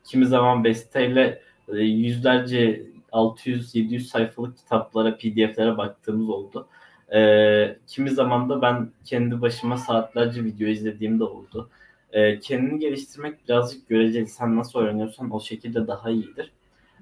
[0.04, 6.68] kimi zaman besteyle e, yüzlerce 600-700 sayfalık kitaplara, PDF'lere baktığımız oldu.
[7.14, 11.70] Ee, kimi zaman da ben kendi başıma saatlerce video izlediğim de oldu.
[12.14, 14.28] Ee, kendini geliştirmek birazcık göreceli.
[14.28, 16.52] Sen nasıl öğreniyorsan o şekilde daha iyidir.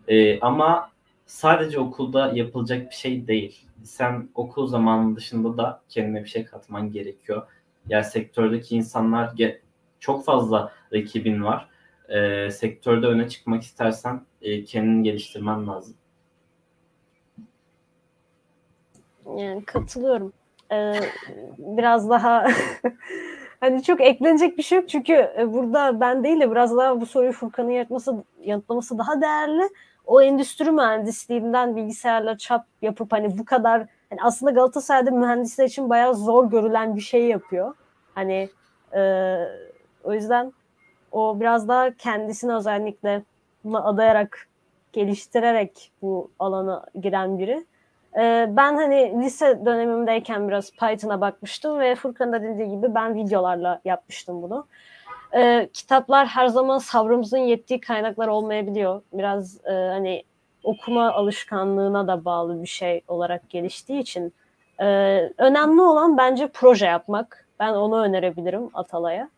[0.08, 0.92] Ee, ama
[1.26, 3.66] sadece okulda yapılacak bir şey değil.
[3.84, 7.48] Sen okul zamanı dışında da kendine bir şey katman gerekiyor.
[7.88, 9.34] Yani sektördeki insanlar
[10.00, 11.70] çok fazla rakibin var.
[12.10, 15.96] Ee, sektörde öne çıkmak istersen e, kendini geliştirmen lazım.
[19.38, 20.34] Yani katılıyorum.
[20.72, 20.94] Ee,
[21.58, 22.48] biraz daha
[23.60, 27.06] hani çok eklenecek bir şey yok çünkü e, burada ben değil de biraz daha bu
[27.06, 29.70] soruyu Furkan'ın yanıtlaması, yanıtlaması daha değerli.
[30.10, 36.16] O endüstri mühendisliğinden bilgisayarla çap yapıp hani bu kadar hani aslında Galatasaray'da mühendisler için bayağı
[36.16, 37.76] zor görülen bir şey yapıyor.
[38.16, 38.50] Hani
[38.96, 39.02] e,
[40.04, 40.54] o yüzden
[41.12, 43.24] o biraz daha kendisini özellikle
[43.64, 44.48] buna adayarak
[44.94, 47.66] geliştirerek bu alana giren biri.
[48.18, 53.82] Ee, ben hani lise dönemimdeyken biraz Python'a bakmıştım ve Furkan'ın da dediği gibi ben videolarla
[53.86, 54.68] yapmıştım bunu.
[55.36, 59.02] Ee, kitaplar her zaman sabrımızın yettiği kaynaklar olmayabiliyor.
[59.14, 60.24] Biraz e, hani
[60.64, 64.34] okuma alışkanlığına da bağlı bir şey olarak geliştiği için
[64.80, 64.86] e,
[65.38, 67.46] önemli olan bence proje yapmak.
[67.60, 69.30] Ben onu önerebilirim Atalay'a.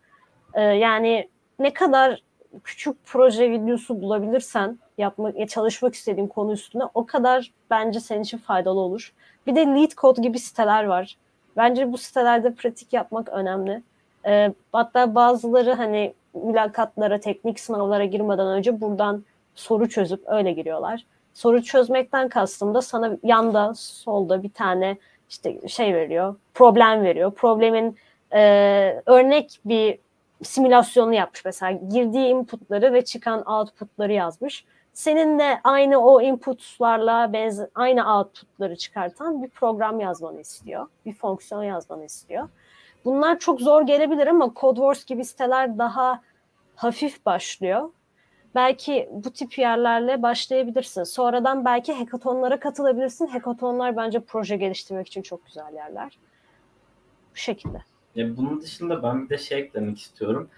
[0.53, 2.21] E, yani ne kadar
[2.63, 8.79] küçük proje videosu bulabilirsen yapmak, çalışmak istediğin konu üstüne o kadar bence senin için faydalı
[8.79, 9.13] olur.
[9.47, 11.17] Bir de Lead Code gibi siteler var.
[11.57, 13.81] Bence bu sitelerde pratik yapmak önemli.
[14.25, 19.23] E, hatta bazıları hani mülakatlara, teknik sınavlara girmeden önce buradan
[19.55, 21.05] soru çözüp öyle giriyorlar.
[21.33, 24.97] Soru çözmekten kastım da sana yanda, solda bir tane
[25.29, 27.31] işte şey veriyor, problem veriyor.
[27.31, 27.97] Problemin
[28.33, 29.99] e, örnek bir
[30.43, 31.71] simülasyonu yapmış mesela.
[31.71, 34.65] Girdiği inputları ve çıkan outputları yazmış.
[34.93, 40.87] Senin de aynı o inputlarla benzer, aynı outputları çıkartan bir program yazmanı istiyor.
[41.05, 42.49] Bir fonksiyon yazmanı istiyor.
[43.05, 46.21] Bunlar çok zor gelebilir ama CodeWars gibi siteler daha
[46.75, 47.89] hafif başlıyor.
[48.55, 51.03] Belki bu tip yerlerle başlayabilirsin.
[51.03, 53.27] Sonradan belki hackathonlara katılabilirsin.
[53.27, 56.17] Hackathonlar bence proje geliştirmek için çok güzel yerler.
[57.31, 57.81] Bu şekilde.
[58.15, 60.49] Ya bunun dışında ben bir de şey eklemek istiyorum.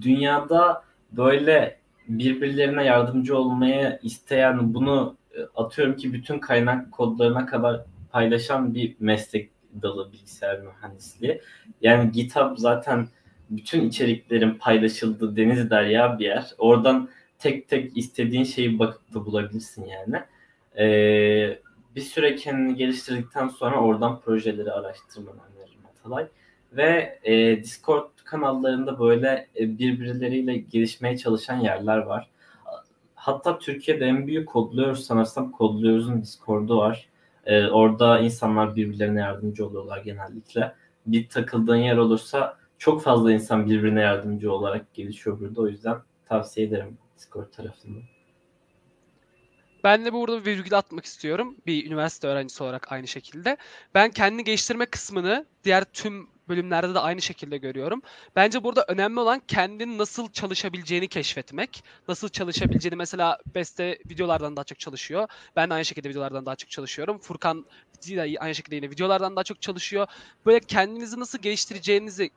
[0.00, 1.78] Dünyada böyle
[2.08, 9.50] birbirlerine yardımcı olmaya isteyen bunu e, atıyorum ki bütün kaynak kodlarına kadar paylaşan bir meslek
[9.82, 11.40] dalı bilgisayar mühendisliği.
[11.80, 13.08] Yani GitHub zaten
[13.50, 16.50] bütün içeriklerin paylaşıldığı deniz derya bir yer.
[16.58, 17.08] Oradan
[17.38, 20.22] tek tek istediğin şeyi bakıp da bulabilirsin yani.
[20.78, 21.58] Ee,
[21.96, 26.26] bir süre kendini geliştirdikten sonra oradan projeleri araştırmanı öneririm Atalay.
[26.72, 32.28] Ve e, Discord kanallarında böyle e, birbirleriyle gelişmeye çalışan yerler var.
[33.14, 37.08] Hatta Türkiye'de en büyük Kodluyoruz sanırsam Kodluyoruz'un Discord'u var.
[37.46, 40.74] E, orada insanlar birbirlerine yardımcı oluyorlar genellikle.
[41.06, 45.60] Bir takıldığın yer olursa çok fazla insan birbirine yardımcı olarak gelişiyor burada.
[45.60, 45.96] O yüzden
[46.28, 47.98] tavsiye ederim Discord tarafını.
[49.84, 51.56] Ben de burada bir virgül atmak istiyorum.
[51.66, 53.56] Bir üniversite öğrencisi olarak aynı şekilde.
[53.94, 58.02] Ben kendi geliştirme kısmını diğer tüm bölümlerde de aynı şekilde görüyorum.
[58.36, 61.84] Bence burada önemli olan kendin nasıl çalışabileceğini keşfetmek.
[62.08, 65.28] Nasıl çalışabileceğini mesela Beste videolardan daha çok çalışıyor.
[65.56, 67.18] Ben de aynı şekilde videolardan daha çok çalışıyorum.
[67.18, 67.66] Furkan
[68.08, 70.06] de aynı şekilde yine videolardan daha çok çalışıyor.
[70.46, 72.30] Böyle kendinizi nasıl geliştireceğinizi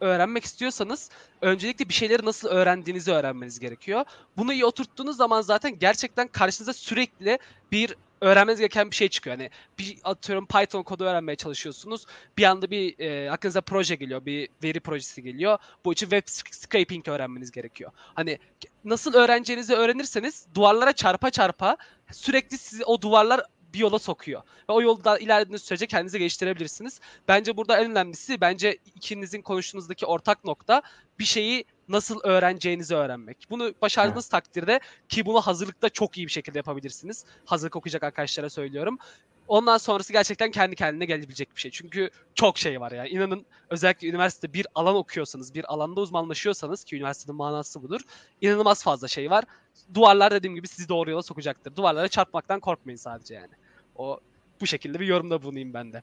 [0.00, 4.04] öğrenmek istiyorsanız öncelikle bir şeyleri nasıl öğrendiğinizi öğrenmeniz gerekiyor.
[4.36, 7.38] Bunu iyi oturttuğunuz zaman zaten gerçekten karşınıza sürekli
[7.72, 9.36] bir öğrenmeniz gereken bir şey çıkıyor.
[9.36, 12.04] Hani bir atıyorum Python kodu öğrenmeye çalışıyorsunuz.
[12.38, 15.58] Bir anda bir e, aklınıza proje geliyor, bir veri projesi geliyor.
[15.84, 17.90] Bu için web scraping öğrenmeniz gerekiyor.
[17.96, 18.38] Hani
[18.84, 21.76] nasıl öğreneceğinizi öğrenirseniz duvarlara çarpa çarpa
[22.12, 23.40] sürekli sizi o duvarlar
[23.74, 24.42] bir yola sokuyor.
[24.68, 27.00] Ve o yolda ilerlediğiniz sürece kendinizi geliştirebilirsiniz.
[27.28, 30.82] Bence burada en önemlisi bence ikinizin konuştuğunuzdaki ortak nokta
[31.18, 33.46] bir şeyi nasıl öğreneceğinizi öğrenmek.
[33.50, 34.30] Bunu başardığınız evet.
[34.30, 37.24] takdirde ki bunu hazırlıkta çok iyi bir şekilde yapabilirsiniz.
[37.44, 38.98] Hazırlık okuyacak arkadaşlara söylüyorum.
[39.48, 41.70] Ondan sonrası gerçekten kendi kendine gelebilecek bir şey.
[41.70, 43.08] Çünkü çok şey var yani.
[43.08, 48.00] İnanın özellikle üniversitede bir alan okuyorsanız, bir alanda uzmanlaşıyorsanız ki üniversitenin manası budur.
[48.40, 49.44] İnanılmaz fazla şey var.
[49.94, 51.76] Duvarlar dediğim gibi sizi doğru yola sokacaktır.
[51.76, 53.52] Duvarlara çarpmaktan korkmayın sadece yani.
[53.96, 54.20] O
[54.60, 56.02] bu şekilde bir yorumda bulunayım ben de.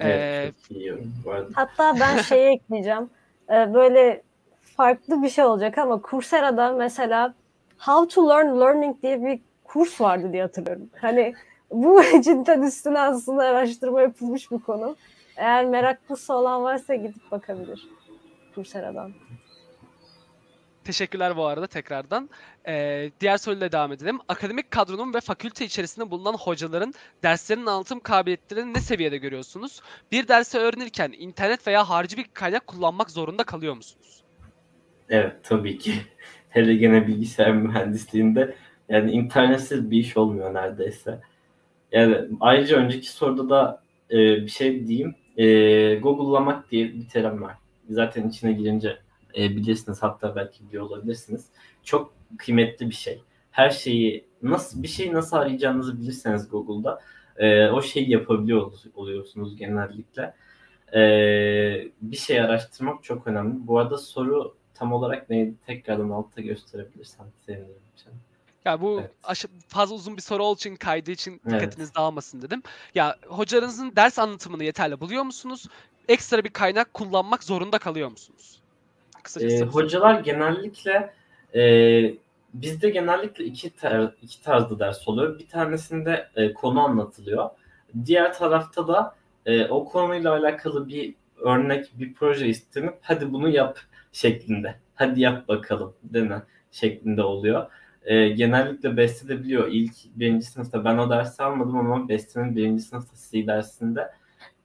[0.00, 0.94] Evet, ee,
[1.54, 3.10] Hatta ben şeyi ekleyeceğim.
[3.50, 4.22] Ee, böyle
[4.76, 7.34] farklı bir şey olacak ama Coursera'da mesela
[7.78, 10.90] How to Learn Learning diye bir kurs vardı diye hatırlıyorum.
[11.00, 11.34] Hani
[11.70, 14.96] bu cidden üstüne aslında araştırma yapılmış bir konu.
[15.36, 17.88] Eğer meraklısı olan varsa gidip bakabilir
[18.54, 19.12] Coursera'dan.
[20.84, 22.30] Teşekkürler bu arada tekrardan.
[22.68, 24.18] Ee, diğer soruyla devam edelim.
[24.28, 29.80] Akademik kadronun ve fakülte içerisinde bulunan hocaların derslerin anlatım kabiliyetlerini ne seviyede görüyorsunuz?
[30.12, 34.22] Bir dersi öğrenirken internet veya harici bir kaynak kullanmak zorunda kalıyor musunuz?
[35.10, 35.92] Evet tabii ki.
[36.48, 38.54] Hele gene bilgisayar mühendisliğinde
[38.88, 41.20] yani internetsiz bir iş olmuyor neredeyse.
[41.92, 45.14] Yani ayrıca önceki soruda da e, bir şey diyeyim.
[45.36, 45.44] E,
[45.94, 47.54] Google'lamak diye bir terim var.
[47.90, 48.98] Zaten içine girince
[49.36, 51.46] e, bilirsiniz hatta belki biliyor olabilirsiniz.
[51.84, 53.22] Çok kıymetli bir şey.
[53.50, 57.00] Her şeyi nasıl bir şeyi nasıl arayacağınızı bilirseniz Google'da
[57.36, 60.34] e, o şeyi yapabiliyor oluyorsunuz genellikle.
[60.94, 61.00] E,
[62.02, 63.66] bir şey araştırmak çok önemli.
[63.66, 65.54] Bu arada soru tam olarak neydi?
[65.66, 67.82] Tekrardan altta gösterebilirsen sevinirim.
[68.04, 68.18] Canım.
[68.64, 69.10] Ya bu evet.
[69.24, 71.96] aşı, fazla uzun bir soru olduğu için kaydı için dikkatiniz evet.
[71.96, 72.62] dağılmasın dedim.
[72.94, 75.68] Ya hocanızın ders anlatımını yeterli buluyor musunuz?
[76.08, 78.60] Ekstra bir kaynak kullanmak zorunda kalıyor musunuz?
[79.22, 79.64] Kısacası.
[79.64, 81.12] E, hocalar genellikle
[81.54, 81.62] e,
[82.54, 85.38] bizde genellikle iki, tar iki tarzda ders oluyor.
[85.38, 87.50] Bir tanesinde e, konu anlatılıyor.
[88.04, 89.14] Diğer tarafta da
[89.46, 93.78] e, o konuyla alakalı bir örnek, bir proje istenip hadi bunu yap
[94.16, 94.74] şeklinde.
[94.94, 96.42] Hadi yap bakalım denen
[96.72, 97.66] şeklinde oluyor.
[98.04, 99.68] E, genellikle Beste de biliyor.
[99.70, 104.10] İlk birinci sınıfta ben o dersi almadım ama Beste'nin birinci sınıfta C dersinde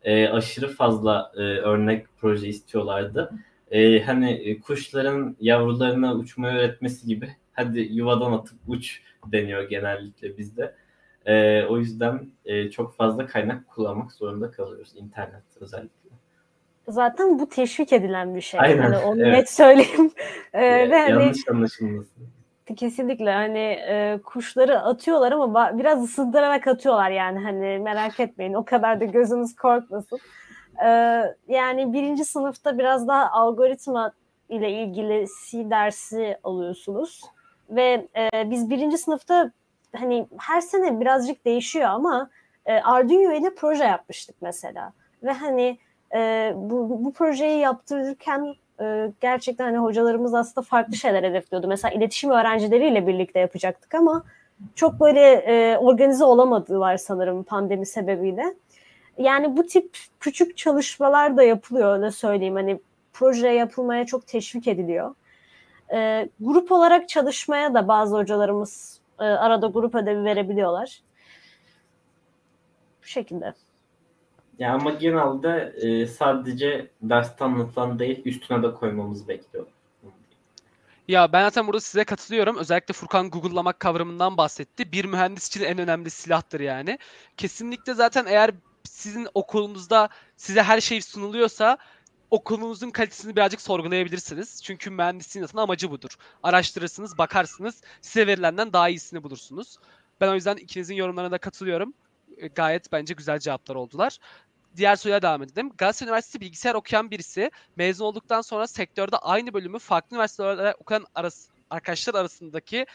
[0.04, 3.32] e, aşırı fazla e, örnek proje istiyorlardı.
[3.72, 10.76] E, hani kuşların yavrularına uçmayı öğretmesi gibi hadi yuvadan atıp uç deniyor genellikle bizde.
[11.26, 16.01] E, o yüzden e, çok fazla kaynak kullanmak zorunda kalıyoruz internet özellikle.
[16.92, 18.60] Zaten bu teşvik edilen bir şey.
[18.60, 18.82] Aynen.
[18.82, 19.38] Hani onu evet.
[19.38, 20.12] net söyleyeyim.
[20.54, 22.28] ee, ve hani yanlış hani, anlaşılmasın.
[22.76, 29.00] Kesinlikle hani e, kuşları atıyorlar ama biraz ısındırarak atıyorlar yani hani merak etmeyin o kadar
[29.00, 30.20] da gözünüz korkmasın.
[30.86, 30.88] E,
[31.48, 34.12] yani birinci sınıfta biraz daha algoritma
[34.50, 37.22] ile ilgili C dersi alıyorsunuz
[37.70, 39.52] ve e, biz birinci sınıfta
[39.96, 42.30] hani her sene birazcık değişiyor ama
[42.66, 45.78] e, Arduino ile proje yapmıştık mesela ve hani
[46.16, 51.68] e, bu, bu projeyi yaptırırken e, gerçekten hani hocalarımız aslında farklı şeyler hedefliyordu.
[51.68, 54.24] Mesela iletişim öğrencileriyle birlikte yapacaktık ama
[54.76, 58.56] çok böyle e, organize olamadılar sanırım pandemi sebebiyle.
[59.18, 62.56] Yani bu tip küçük çalışmalar da yapılıyor öyle söyleyeyim.
[62.56, 62.80] Hani
[63.14, 65.16] proje yapılmaya çok teşvik ediliyor.
[65.94, 71.02] E, grup olarak çalışmaya da bazı hocalarımız e, arada grup ödevi verebiliyorlar.
[73.04, 73.54] Bu şekilde.
[74.62, 79.68] Ya ama genelde e, sadece derste anlatılan değil üstüne de koymamızı bekliyor.
[81.08, 82.58] Ya ben zaten burada size katılıyorum.
[82.58, 84.92] Özellikle Furkan Google'lamak kavramından bahsetti.
[84.92, 87.00] Bir mühendis için en önemli silahtır yani.
[87.38, 88.52] Kesinlikle zaten eğer
[88.84, 91.78] sizin okulunuzda size her şey sunuluyorsa
[92.32, 94.64] okulunuzun kalitesini birazcık sorgulayabilirsiniz.
[94.64, 96.16] Çünkü mühendisliğin zaten amacı budur.
[96.44, 99.78] Araştırırsınız, bakarsınız, size verilenden daha iyisini bulursunuz.
[100.22, 101.94] Ben o yüzden ikinizin yorumlarına da katılıyorum.
[102.38, 104.18] E, Gayet bence güzel cevaplar oldular.
[104.78, 105.72] Diğer soruya devam edelim.
[105.78, 111.52] Galatasaray Üniversitesi bilgisayar okuyan birisi mezun olduktan sonra sektörde aynı bölümü farklı üniversitelerde okuyan arası,
[111.70, 112.86] arkadaşlar arasındaki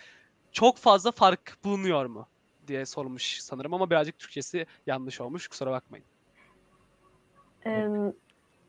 [0.53, 2.27] çok fazla fark bulunuyor mu
[2.69, 5.49] diye sormuş sanırım ama birazcık Türkçesi yanlış olmuş.
[5.49, 6.07] Kusura bakmayın.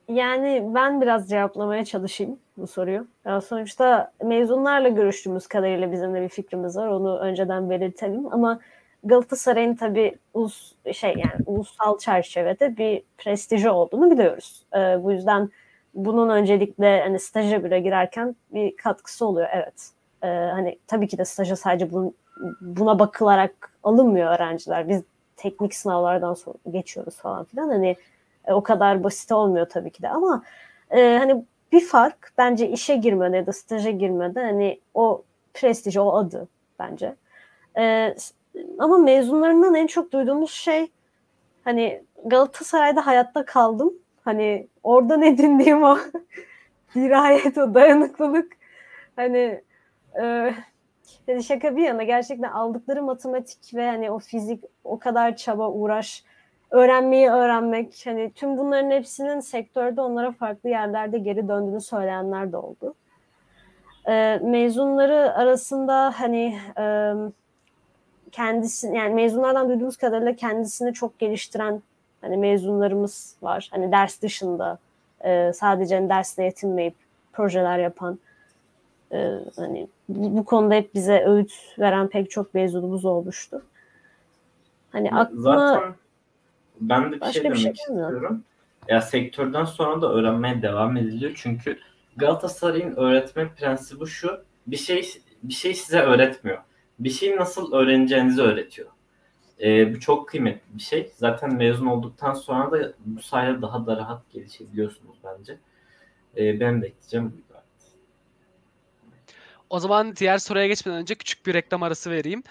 [0.08, 3.08] Yani ben biraz cevaplamaya çalışayım bu soruyu.
[3.48, 6.88] Sonuçta mezunlarla görüştüğümüz kadarıyla bizim de bir fikrimiz var.
[6.88, 8.60] Onu önceden belirtelim ama
[9.04, 14.66] Galatasaray'ın tabii ulus, şey yani ulusal çerçevede bir prestiji olduğunu biliyoruz.
[14.76, 15.50] Ee, bu yüzden
[15.94, 19.90] bunun öncelikle hani staja bile girerken bir katkısı oluyor evet.
[20.24, 22.16] Ee, hani tabii ki de staja sadece bun,
[22.62, 24.90] buna bakılarak alınmıyor öğrenciler.
[24.90, 25.02] Biz
[25.36, 27.70] teknik sınavlardan sonra geçiyoruz falan filan.
[27.70, 27.96] Hani
[28.46, 30.44] e, o kadar basit olmuyor tabii ki de ama
[30.92, 35.24] e, hani bir fark bence işe girmede ya da staja girmede hani o
[35.54, 36.48] prestij, o adı
[36.80, 37.16] bence.
[37.78, 38.16] E,
[38.80, 40.92] ama mezunlarından en çok duyduğumuz şey
[41.64, 43.94] hani Galatasaray'da hayatta kaldım.
[44.26, 45.98] Hani orada ne dinleyeyim o
[46.96, 48.58] dirayet, o dayanıklılık.
[49.16, 49.62] Hani
[50.22, 50.54] e,
[51.28, 56.24] yani şaka bir yana gerçekten aldıkları matematik ve hani o fizik o kadar çaba, uğraş
[56.72, 62.96] öğrenmeyi öğrenmek hani tüm bunların hepsinin sektörde onlara farklı yerlerde geri döndüğünü söyleyenler de oldu.
[64.08, 67.14] E, mezunları arasında hani e,
[68.32, 71.82] kendisi yani mezunlardan duyduğumuz kadarıyla kendisini çok geliştiren
[72.22, 73.70] hani mezunlarımız var.
[73.72, 74.80] Hani ders dışında
[75.24, 76.96] e, sadece hani dersle yetinmeyip
[77.34, 78.20] projeler yapan
[79.12, 83.64] e, hani bu, bu konuda hep bize öğüt veren pek çok mezunumuz olmuştu.
[84.92, 85.94] Hani aklıma Zaten
[86.82, 88.44] ben de bir şey bir demek şey istiyorum.
[88.88, 91.32] Ya sektörden sonra da öğrenmeye devam ediliyor.
[91.36, 91.80] Çünkü
[92.18, 94.42] Galatasaray'ın öğretme prensibi şu.
[94.68, 95.10] Bir şey
[95.44, 96.58] bir şey size öğretmiyor.
[97.00, 98.90] Bir şeyi nasıl öğreneceğinizi öğretiyor.
[99.62, 101.12] Ee, bu çok kıymetli bir şey.
[101.16, 105.58] Zaten mezun olduktan sonra da bu sayede daha da rahat gelişebiliyorsunuz bence.
[106.38, 107.48] Ee, benim de ekleyeceğim bu.
[109.70, 112.44] O zaman diğer soruya geçmeden önce küçük bir reklam arası vereyim.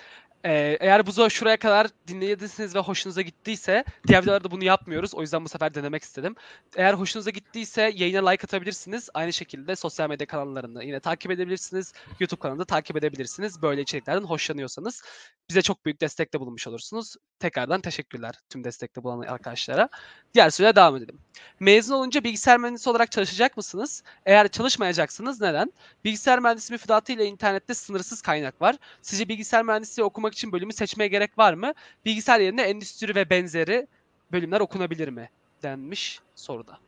[0.47, 5.15] Ee, eğer bu şuraya kadar dinlediyseniz ve hoşunuza gittiyse diğer videolarda bunu yapmıyoruz.
[5.15, 6.35] O yüzden bu sefer denemek istedim.
[6.77, 9.09] Eğer hoşunuza gittiyse yayına like atabilirsiniz.
[9.15, 11.93] Aynı şekilde sosyal medya kanallarında yine takip edebilirsiniz.
[12.21, 13.63] YouTube kanalında takip edebilirsiniz.
[13.63, 15.03] Böyle içeriklerden hoşlanıyorsanız
[15.51, 17.17] bize çok büyük destekte bulunmuş olursunuz.
[17.39, 19.89] Tekrardan teşekkürler tüm destekte bulunan arkadaşlara.
[20.35, 21.19] Diğer soruya devam edelim.
[21.61, 24.03] Mezun olunca bilgisayar mühendisi olarak çalışacak mısınız?
[24.27, 25.73] Eğer çalışmayacaksınız neden?
[26.05, 28.77] Bilgisayar mühendisi müfredatı ile internette sınırsız kaynak var.
[29.03, 31.73] Sizce bilgisayar mühendisliği okumak için bölümü seçmeye gerek var mı?
[32.05, 33.87] Bilgisayar yerine endüstri ve benzeri
[34.33, 35.31] bölümler okunabilir mi?
[35.63, 36.79] denmiş soruda.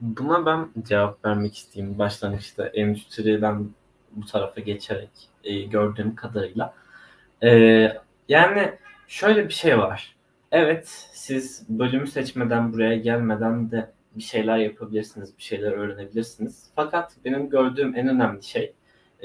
[0.00, 1.98] Buna ben cevap vermek isteyeyim.
[1.98, 3.70] Başlangıçta endüstriden
[4.10, 5.10] bu tarafa geçerek
[5.44, 6.74] e, gördüğüm kadarıyla.
[7.42, 7.50] E,
[8.28, 8.72] yani
[9.08, 10.16] şöyle bir şey var.
[10.52, 16.64] Evet siz bölümü seçmeden buraya gelmeden de bir şeyler yapabilirsiniz, bir şeyler öğrenebilirsiniz.
[16.76, 18.72] Fakat benim gördüğüm en önemli şey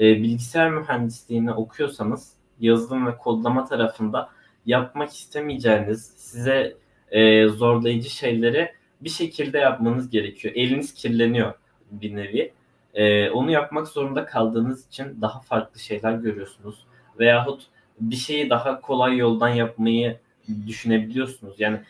[0.00, 4.30] bilgisayar mühendisliğini okuyorsanız yazılım ve kodlama tarafında
[4.66, 6.76] yapmak istemeyeceğiniz, size
[7.10, 10.54] e, zorlayıcı şeyleri bir şekilde yapmanız gerekiyor.
[10.56, 11.54] Eliniz kirleniyor
[11.90, 12.52] bir nevi.
[12.94, 16.86] E, onu yapmak zorunda kaldığınız için daha farklı şeyler görüyorsunuz.
[17.18, 17.66] Veyahut
[18.00, 20.18] bir şeyi daha kolay yoldan yapmayı
[20.66, 21.60] düşünebiliyorsunuz.
[21.60, 21.80] Yani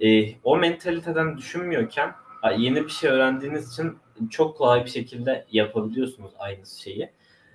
[0.00, 2.12] e, o mentaliteden düşünmüyorken
[2.58, 3.98] yeni bir şey öğrendiğiniz için
[4.30, 7.10] çok kolay bir şekilde yapabiliyorsunuz aynı şeyi.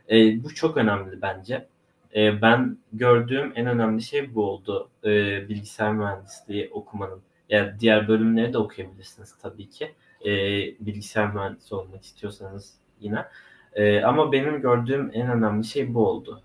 [0.10, 1.68] E, bu çok önemli bence.
[2.16, 4.90] E, ben gördüğüm en önemli şey bu oldu.
[5.04, 5.10] E,
[5.50, 7.22] bilgisayar mühendisliği okumanın.
[7.50, 9.92] Yani diğer bölümleri de okuyabilirsiniz tabii ki.
[10.26, 10.32] E,
[10.80, 13.26] bilgisayar mühendisi olmak istiyorsanız yine.
[13.74, 16.42] E, ama benim gördüğüm en önemli şey bu oldu.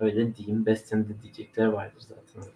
[0.00, 0.66] Öyle diyeyim.
[0.66, 2.50] Best'in de diyecekleri vardır zaten.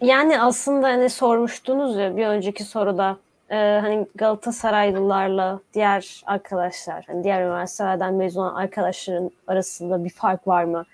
[0.00, 3.16] Yani aslında hani sormuştunuz ya bir önceki soruda
[3.50, 10.64] e, hani Galatasaraylılarla diğer arkadaşlar, hani diğer üniversitelerden mezun olan arkadaşların arasında bir fark var
[10.64, 10.84] mı?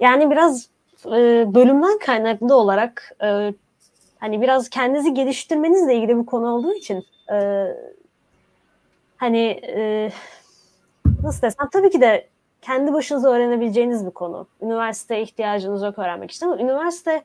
[0.00, 0.68] Yani biraz
[1.06, 1.10] e,
[1.54, 3.54] bölümden kaynaklı olarak e,
[4.18, 7.66] hani biraz kendinizi geliştirmenizle ilgili bir konu olduğu için e,
[9.16, 10.10] hani e,
[11.22, 12.28] nasıl desem tabii ki de
[12.64, 14.46] kendi başınıza öğrenebileceğiniz bir konu.
[14.62, 17.22] Üniversiteye ihtiyacınız yok öğrenmek için ama üniversite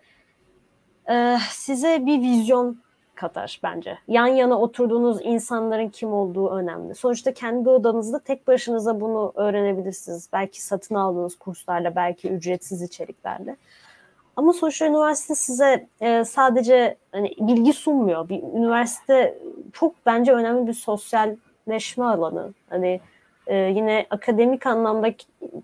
[1.10, 2.80] e, size bir vizyon
[3.16, 3.98] katar bence.
[4.08, 6.96] Yan yana oturduğunuz insanların kim olduğu önemli.
[6.96, 10.30] Sonuçta kendi odanızda tek başınıza bunu öğrenebilirsiniz.
[10.34, 13.56] Belki satın aldığınız kurslarla, belki ücretsiz içeriklerle.
[14.36, 18.30] Ama sonuçta üniversite size e, sadece hani bilgi sunmuyor.
[18.30, 19.40] Bir üniversite
[19.74, 22.54] çok bence önemli bir sosyalleşme alanı.
[22.70, 23.00] Hani
[23.50, 25.10] e, yine akademik anlamda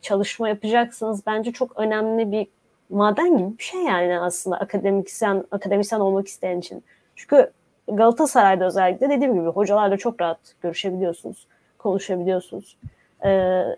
[0.02, 1.26] çalışma yapacaksınız.
[1.26, 2.48] Bence çok önemli bir
[2.90, 6.84] maden gibi bir şey yani aslında akademisyen akademisyen olmak isteyen için.
[7.16, 7.52] Çünkü
[7.88, 12.78] Galatasaray'da özellikle dediğim gibi hocalarla çok rahat görüşebiliyorsunuz, konuşabiliyorsunuz.
[13.24, 13.28] Ee,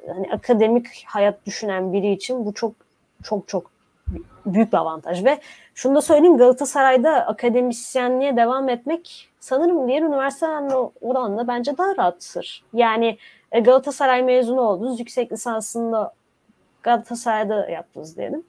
[0.08, 2.74] hani akademik hayat düşünen biri için bu çok
[3.24, 3.72] çok çok
[4.45, 5.39] büyük bir avantaj ve
[5.76, 12.64] şunu da söyleyeyim Galatasaray'da akademisyenliğe devam etmek sanırım diğer üniversitelerle oranla bence daha rahattır.
[12.74, 13.18] Yani
[13.52, 16.14] e, Galatasaray mezunu oldunuz, yüksek lisansında
[16.84, 18.43] Galatasaray'da yaptınız diyelim.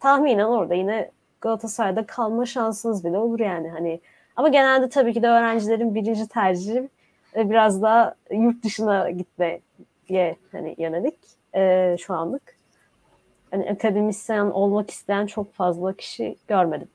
[0.00, 4.00] Tahminen orada yine Galatasaray'da kalma şansınız bile olur yani hani.
[4.36, 6.88] Ama genelde tabii ki de öğrencilerin birinci tercihi
[7.36, 9.60] e, biraz daha yurt dışına gitmeye
[10.52, 11.18] hani yönelik
[11.54, 12.56] e, şu anlık.
[13.50, 16.88] Hani akademisyen olmak isteyen çok fazla kişi görmedim.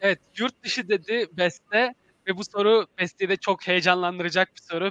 [0.00, 1.94] Evet, yurt dışı dedi Beste
[2.28, 4.90] ve bu soru Beste'yi de çok heyecanlandıracak bir soru.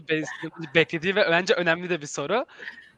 [0.75, 2.45] Beklediği ve bence önemli de bir soru.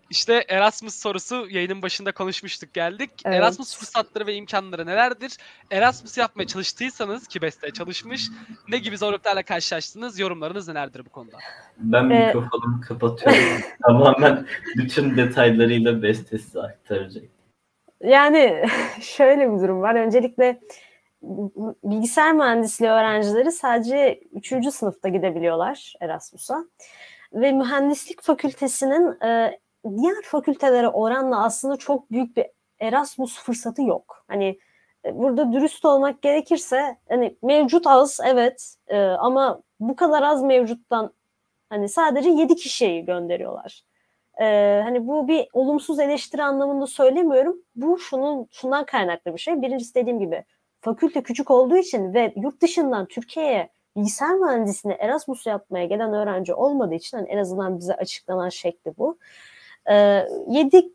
[0.09, 3.09] İşte Erasmus sorusu yayının başında konuşmuştuk geldik.
[3.25, 3.35] Evet.
[3.35, 5.37] Erasmus fırsatları ve imkanları nelerdir?
[5.71, 8.29] Erasmus yapmaya çalıştıysanız ki Beste çalışmış.
[8.67, 10.19] Ne gibi zorluklarla karşılaştınız?
[10.19, 11.37] Yorumlarınız nelerdir bu konuda?
[11.77, 12.25] Ben ee...
[12.25, 13.61] mikrofonumu kapatıyorum.
[13.83, 17.23] Tamamen bütün detaylarıyla Beste size aktaracak.
[18.03, 18.63] Yani
[19.01, 19.95] şöyle bir durum var.
[19.95, 20.59] Öncelikle
[21.83, 24.73] bilgisayar mühendisliği öğrencileri sadece 3.
[24.73, 26.65] sınıfta gidebiliyorlar Erasmus'a.
[27.33, 29.59] Ve mühendislik fakültesinin e,
[29.97, 32.45] diğer fakültelere oranla aslında çok büyük bir
[32.79, 34.25] Erasmus fırsatı yok.
[34.27, 34.59] Hani
[35.05, 41.13] e, burada dürüst olmak gerekirse hani mevcut az evet e, ama bu kadar az mevcuttan
[41.69, 43.83] hani sadece 7 kişiyi gönderiyorlar.
[44.41, 44.45] E,
[44.83, 47.57] hani bu bir olumsuz eleştiri anlamında söylemiyorum.
[47.75, 49.61] Bu şunun şundan kaynaklı bir şey.
[49.61, 50.45] Birincisi dediğim gibi
[50.81, 56.95] fakülte küçük olduğu için ve yurt dışından Türkiye'ye bilgisayar mühendisliğine Erasmus yapmaya gelen öğrenci olmadığı
[56.95, 59.17] için hani en azından bize açıklanan şekli bu.
[59.89, 60.93] E, 7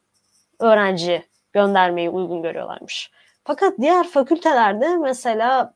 [0.60, 1.22] öğrenci
[1.52, 3.10] göndermeyi uygun görüyorlarmış.
[3.44, 5.74] Fakat diğer fakültelerde mesela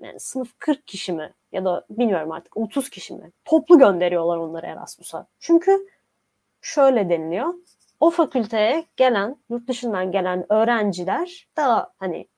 [0.00, 4.66] yani sınıf 40 kişi mi ya da bilmiyorum artık 30 kişi mi toplu gönderiyorlar onları
[4.66, 5.26] Erasmus'a.
[5.40, 5.86] Çünkü
[6.60, 7.54] şöyle deniliyor.
[8.00, 12.28] O fakülteye gelen, yurt dışından gelen öğrenciler daha hani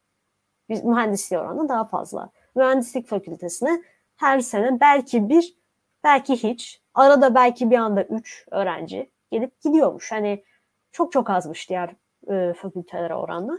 [0.68, 2.30] mühendisliğe oranla daha fazla.
[2.54, 3.82] Mühendislik fakültesine
[4.16, 5.56] her sene belki bir,
[6.04, 10.12] belki hiç, arada belki bir anda üç öğrenci gelip gidiyormuş.
[10.12, 10.44] Hani
[10.92, 11.90] çok çok azmış diğer
[12.30, 13.58] e, fakültelere oranla.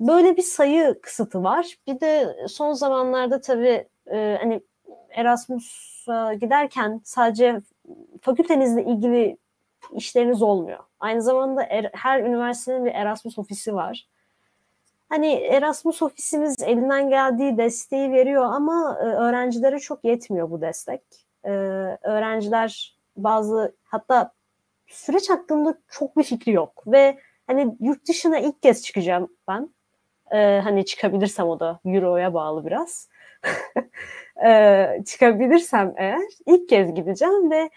[0.00, 1.76] Böyle bir sayı kısıtı var.
[1.86, 4.60] Bir de son zamanlarda tabii e, hani
[5.10, 7.60] Erasmus'a giderken sadece
[8.20, 9.38] fakültenizle ilgili
[9.92, 10.78] işleriniz olmuyor.
[11.00, 14.06] Aynı zamanda er, her üniversitenin bir Erasmus ofisi var.
[15.08, 21.02] Hani Erasmus ofisimiz elinden geldiği desteği veriyor ama e, öğrencilere çok yetmiyor bu destek.
[21.44, 21.50] E,
[22.02, 24.32] öğrenciler bazı hatta
[24.86, 29.74] süreç hakkında çok bir fikri yok ve hani yurt dışına ilk kez çıkacağım ben.
[30.32, 33.08] E, hani çıkabilirsem o da Euro'ya bağlı biraz.
[35.06, 37.70] çıkabilirsem eğer ilk kez gideceğim ve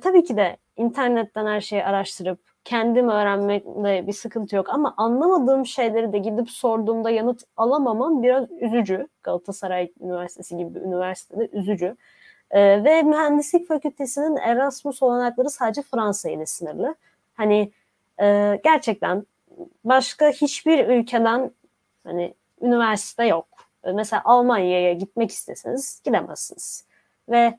[0.00, 6.12] tabii ki de internetten her şeyi araştırıp kendim öğrenmekle bir sıkıntı yok ama anlamadığım şeyleri
[6.12, 9.08] de gidip sorduğumda yanıt alamamam biraz üzücü.
[9.22, 11.96] Galatasaray Üniversitesi gibi bir üniversitede üzücü.
[12.50, 16.94] Ee, ve mühendislik fakültesinin Erasmus olanakları sadece Fransa ile sınırlı.
[17.34, 17.72] Hani
[18.20, 19.26] e, gerçekten
[19.84, 21.50] başka hiçbir ülkeden
[22.04, 23.46] hani üniversite yok.
[23.84, 26.86] Ee, mesela Almanya'ya gitmek isteseniz gidemezsiniz.
[27.28, 27.58] Ve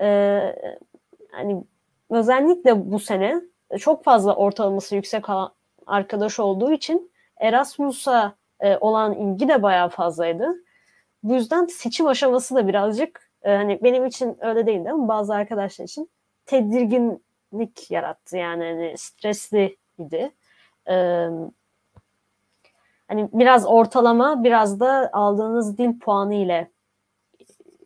[0.00, 0.40] e,
[1.30, 1.64] hani
[2.10, 3.40] özellikle bu sene
[3.78, 5.24] çok fazla ortalaması yüksek
[5.86, 10.54] arkadaş olduğu için Erasmus'a e, olan ilgi de bayağı fazlaydı.
[11.22, 15.84] Bu yüzden seçim aşaması da birazcık e, hani benim için öyle değildi ama bazı arkadaşlar
[15.84, 16.10] için
[16.46, 18.36] tedirginlik yarattı.
[18.36, 20.32] Yani hani stresliydi.
[20.88, 20.94] E,
[23.08, 26.70] hani biraz ortalama biraz da aldığınız dil puanı ile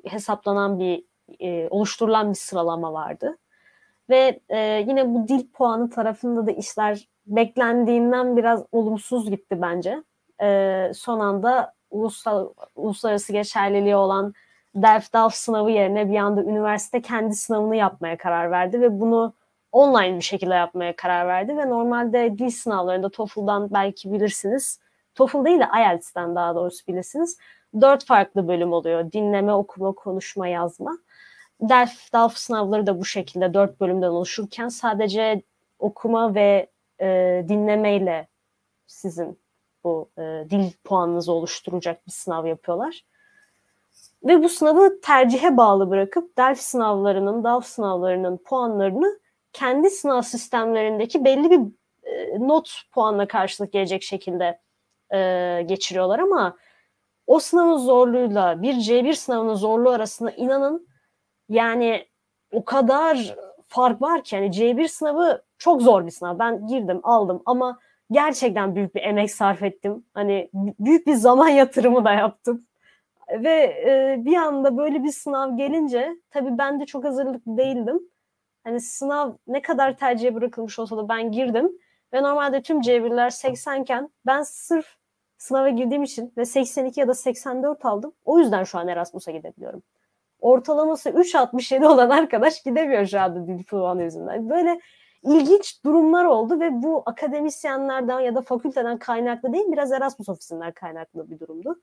[0.04, 1.04] hesaplanan bir
[1.40, 3.38] e, oluşturulan bir sıralama vardı.
[4.10, 4.58] Ve e,
[4.88, 10.02] yine bu dil puanı tarafında da işler beklendiğinden biraz olumsuz gitti bence.
[10.42, 14.34] E, son anda ulusal, uluslararası geçerliliği olan
[14.74, 19.32] DELF-DALF sınavı yerine bir anda üniversite kendi sınavını yapmaya karar verdi ve bunu
[19.72, 24.80] online bir şekilde yapmaya karar verdi ve normalde dil sınavlarında TOEFL'dan belki bilirsiniz
[25.14, 27.38] TOEFL değil de IELTS'ten daha doğrusu bilirsiniz.
[27.80, 29.12] Dört farklı bölüm oluyor.
[29.12, 30.98] Dinleme, okuma, konuşma, yazma.
[31.60, 35.42] DELF, DALF sınavları da bu şekilde dört bölümden oluşurken sadece
[35.78, 38.28] okuma ve e, dinlemeyle
[38.86, 39.38] sizin
[39.84, 43.04] bu e, dil puanınızı oluşturacak bir sınav yapıyorlar.
[44.24, 49.20] Ve bu sınavı tercihe bağlı bırakıp DELF sınavlarının, DALF sınavlarının puanlarını
[49.52, 51.60] kendi sınav sistemlerindeki belli bir
[52.02, 54.60] e, not puanla karşılık gelecek şekilde
[55.12, 56.56] e, geçiriyorlar ama
[57.26, 60.89] o sınavın zorluğuyla bir C1 sınavının zorluğu arasında inanın
[61.50, 62.06] yani
[62.52, 63.36] o kadar
[63.68, 66.38] fark var ki yani C1 sınavı çok zor bir sınav.
[66.38, 67.78] Ben girdim, aldım ama
[68.10, 70.04] gerçekten büyük bir emek sarf ettim.
[70.14, 72.66] Hani büyük bir zaman yatırımı da yaptım.
[73.30, 73.50] Ve
[73.86, 78.00] e, bir anda böyle bir sınav gelince tabii ben de çok hazırlıklı değildim.
[78.64, 81.72] Hani sınav ne kadar tercihe bırakılmış olsa da ben girdim.
[82.12, 84.86] Ve normalde tüm C1'ler 80 iken ben sırf
[85.38, 88.12] sınava girdiğim için ve 82 ya da 84 aldım.
[88.24, 89.82] O yüzden şu an Erasmus'a gidebiliyorum.
[90.40, 94.50] Ortalaması 3.67 olan arkadaş gidemiyor şu anda dil puanı yüzünden.
[94.50, 94.80] Böyle
[95.22, 101.30] ilginç durumlar oldu ve bu akademisyenlerden ya da fakülteden kaynaklı değil biraz Erasmus ofisinden kaynaklı
[101.30, 101.80] bir durumdu.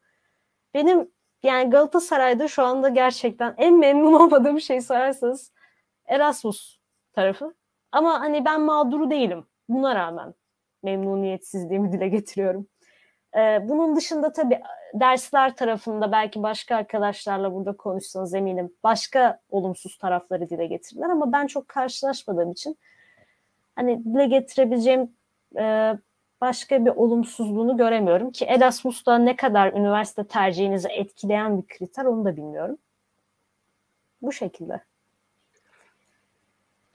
[0.73, 1.11] Benim
[1.43, 5.51] yani Galatasaray'da şu anda gerçekten en memnun olmadığım şey sorarsanız
[6.05, 6.79] Erasmus
[7.13, 7.53] tarafı.
[7.91, 9.45] Ama hani ben mağduru değilim.
[9.69, 10.33] Buna rağmen
[10.83, 12.67] memnuniyetsizliğimi dile getiriyorum.
[13.37, 14.61] Ee, bunun dışında tabii
[14.93, 21.47] dersler tarafında belki başka arkadaşlarla burada konuşsanız eminim başka olumsuz tarafları dile getirirler ama ben
[21.47, 22.77] çok karşılaşmadığım için
[23.75, 25.11] hani dile getirebileceğim
[25.57, 25.93] e,
[26.41, 32.37] başka bir olumsuzluğunu göremiyorum ki Erasmus'ta ne kadar üniversite tercihinizi etkileyen bir kriter onu da
[32.37, 32.77] bilmiyorum.
[34.21, 34.83] Bu şekilde.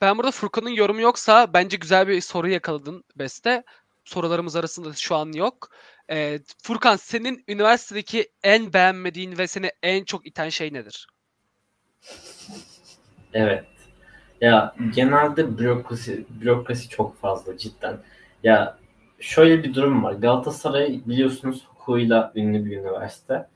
[0.01, 3.63] Ben burada Furkan'ın yorumu yoksa bence güzel bir soru yakaladın Beste.
[4.05, 5.69] Sorularımız arasında şu an yok.
[6.11, 11.07] Ee, Furkan senin üniversitedeki en beğenmediğin ve seni en çok iten şey nedir?
[13.33, 13.65] Evet.
[14.41, 17.99] Ya genelde bürokrasi bürokrasi çok fazla cidden.
[18.43, 18.77] Ya
[19.19, 20.13] şöyle bir durum var.
[20.13, 23.47] Galatasaray biliyorsunuz hukukuyla ünlü bir üniversite.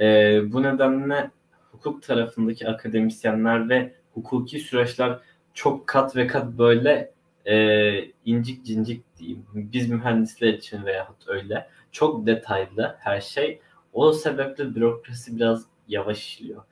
[0.00, 1.30] Ee, bu nedenle
[1.72, 5.18] hukuk tarafındaki akademisyenler ve hukuki süreçler
[5.54, 7.12] çok kat ve kat böyle
[7.46, 9.46] e, incik cincik diyeyim.
[9.54, 11.68] Biz mühendisler için veyahut öyle.
[11.94, 13.60] Çok detaylı her şey.
[13.92, 16.64] O sebeple bürokrasi biraz yavaş işliyor.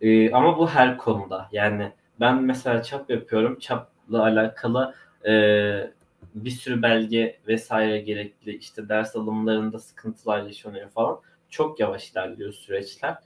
[0.00, 1.48] E, ama bu her konuda.
[1.52, 3.58] Yani ben mesela çap yapıyorum.
[3.58, 4.94] Çapla alakalı
[5.26, 5.32] e,
[6.34, 8.56] bir sürü belge vesaire gerekli.
[8.56, 11.20] İşte ders alımlarında sıkıntılar yaşanıyor falan.
[11.50, 13.16] Çok yavaş ilerliyor süreçler.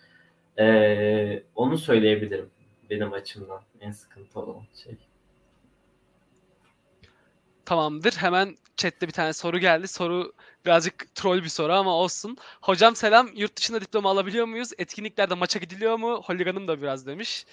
[0.59, 2.51] E, onu söyleyebilirim
[2.91, 4.97] benim açımdan en sıkıntı olan şey.
[7.73, 8.13] Tamamdır.
[8.13, 9.89] Hemen chatte bir tane soru geldi.
[9.89, 10.33] Soru
[10.67, 12.37] birazcık troll bir soru ama olsun.
[12.61, 13.29] Hocam selam.
[13.35, 14.71] Yurt dışında diploma alabiliyor muyuz?
[14.79, 16.23] Etkinliklerde maça gidiliyor mu?
[16.25, 17.47] Holigan'ım da biraz demiş.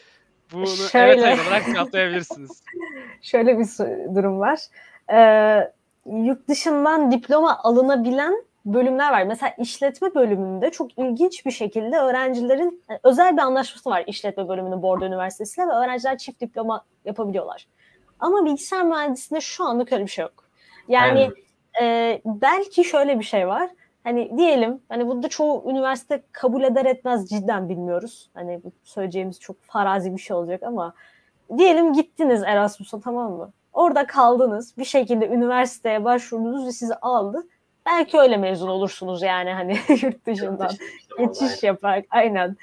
[0.54, 1.14] Bunu Şöyle.
[1.14, 2.64] evet hayır olarak cevaplayabilirsiniz.
[3.22, 3.66] Şöyle bir
[4.16, 4.60] durum var.
[5.14, 5.72] Ee,
[6.06, 9.24] yurt dışından diploma alınabilen bölümler var.
[9.24, 14.82] Mesela işletme bölümünde çok ilginç bir şekilde öğrencilerin yani özel bir anlaşması var işletme bölümünün
[14.82, 17.68] Bordo Üniversitesi'yle ve öğrenciler çift diploma yapabiliyorlar.
[18.20, 20.44] Ama bilgisayar mühendisliğinde şu anlık öyle bir şey yok.
[20.88, 21.30] Yani
[21.82, 23.70] e, belki şöyle bir şey var.
[24.04, 28.30] Hani diyelim hani burada çoğu üniversite kabul eder etmez cidden bilmiyoruz.
[28.34, 30.94] Hani bu söyleyeceğimiz çok farazi bir şey olacak ama
[31.58, 33.52] diyelim gittiniz Erasmus'a tamam mı?
[33.74, 34.78] Orada kaldınız.
[34.78, 37.48] Bir şekilde üniversiteye başvurdunuz ve sizi aldı.
[37.86, 40.72] Belki öyle mezun olursunuz yani hani yurt dışından
[41.18, 42.58] geçiş yaparak aynen.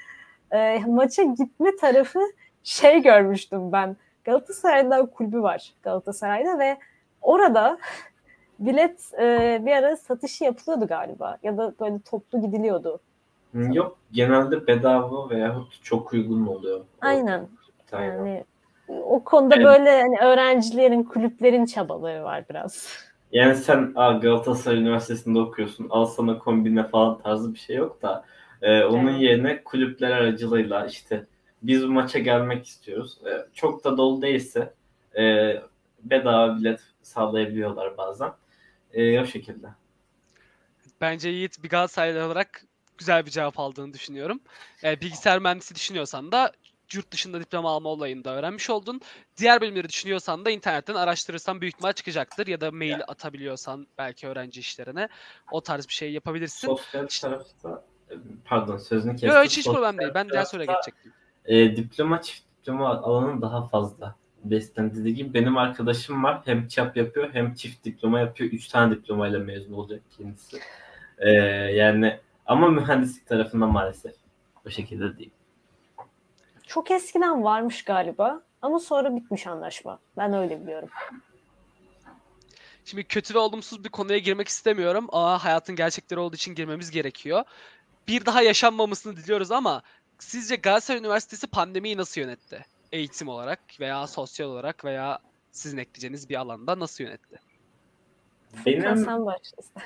[0.51, 2.19] E, maça gitme tarafı
[2.63, 3.97] şey görmüştüm ben.
[4.31, 6.77] Galatasaray'da kulübü var Galatasaray'da ve
[7.21, 7.77] orada
[8.59, 12.99] bilet e, bir ara satışı yapılıyordu galiba ya da böyle toplu gidiliyordu.
[13.53, 16.85] Yok genelde bedava veyahut çok uygun oluyor.
[17.01, 17.47] Aynen.
[17.91, 18.15] Aynen.
[18.25, 18.43] Yani
[18.87, 19.65] o konuda Evet.
[19.65, 22.87] böyle hani öğrencilerin, kulüplerin çabaları var biraz.
[23.31, 25.87] Yani sen Aa, Galatasaray Üniversitesi'nde okuyorsun.
[25.89, 28.25] Al sana kombine falan tarzı bir şey yok da
[28.61, 29.21] e, onun Evet.
[29.21, 31.25] yerine kulüpler aracılığıyla işte
[31.67, 33.17] biz bu maça gelmek istiyoruz.
[33.25, 34.73] E, çok da dolu değilse
[35.17, 35.53] e,
[36.03, 38.33] bedava bilet sağlayabiliyorlar bazen.
[38.93, 39.67] E, o şekilde.
[41.01, 42.63] Bence Yiğit bir Galatasaraylı olarak
[42.97, 44.39] güzel bir cevap aldığını düşünüyorum.
[44.83, 46.51] Ee, bilgisayar mühendisi düşünüyorsan da
[46.93, 49.01] yurt dışında diploma alma olayını da öğrenmiş oldun.
[49.37, 52.47] Diğer bölümleri düşünüyorsan da internetten araştırırsan büyük ihtimal çıkacaktır.
[52.47, 55.09] Ya da mail atabiliyorsan belki öğrenci işlerine
[55.51, 56.67] o tarz bir şey yapabilirsin.
[56.67, 58.15] Sosyal tarafta e,
[58.45, 59.29] pardon sözünü kestim.
[59.29, 60.11] Yok hiç, hiç problem değil.
[60.13, 61.13] Ben diğer soruya geçecektim.
[61.47, 64.15] E, diploma çift diploma alanı daha fazla.
[64.43, 66.41] Besten dediği gibi benim arkadaşım var.
[66.45, 68.51] Hem çap yapıyor hem çift diploma yapıyor.
[68.51, 70.59] Üç tane diplomayla mezun olacak kendisi.
[71.17, 74.15] Ee, yani ama mühendislik tarafında maalesef
[74.65, 75.31] o şekilde değil.
[76.67, 79.99] Çok eskiden varmış galiba ama sonra bitmiş anlaşma.
[80.17, 80.89] Ben öyle biliyorum.
[82.85, 87.43] Şimdi kötü ve olumsuz bir konuya girmek istemiyorum ama hayatın gerçekleri olduğu için girmemiz gerekiyor.
[88.07, 89.81] Bir daha yaşanmamasını diliyoruz ama
[90.19, 92.65] sizce Galatasaray Üniversitesi pandemiyi nasıl yönetti?
[92.91, 95.19] Eğitim olarak veya sosyal olarak veya
[95.51, 97.39] sizin ekleyeceğiniz bir alanda nasıl yönetti?
[98.65, 99.07] Benim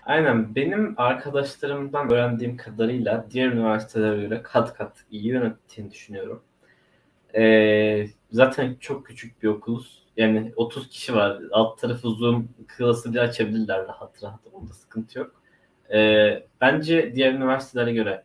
[0.06, 6.44] aynen benim arkadaşlarımdan öğrendiğim kadarıyla diğer üniversitelere göre kat kat iyi yönettiğini düşünüyorum.
[7.36, 10.08] Ee, zaten çok küçük bir okuluz.
[10.18, 11.42] Yani 30 kişi var.
[11.52, 14.40] Alt tarafı Zoom klası bile açabilirler rahat rahat.
[14.54, 15.42] Onda sıkıntı yok.
[15.94, 18.24] Ee, bence diğer üniversitelere göre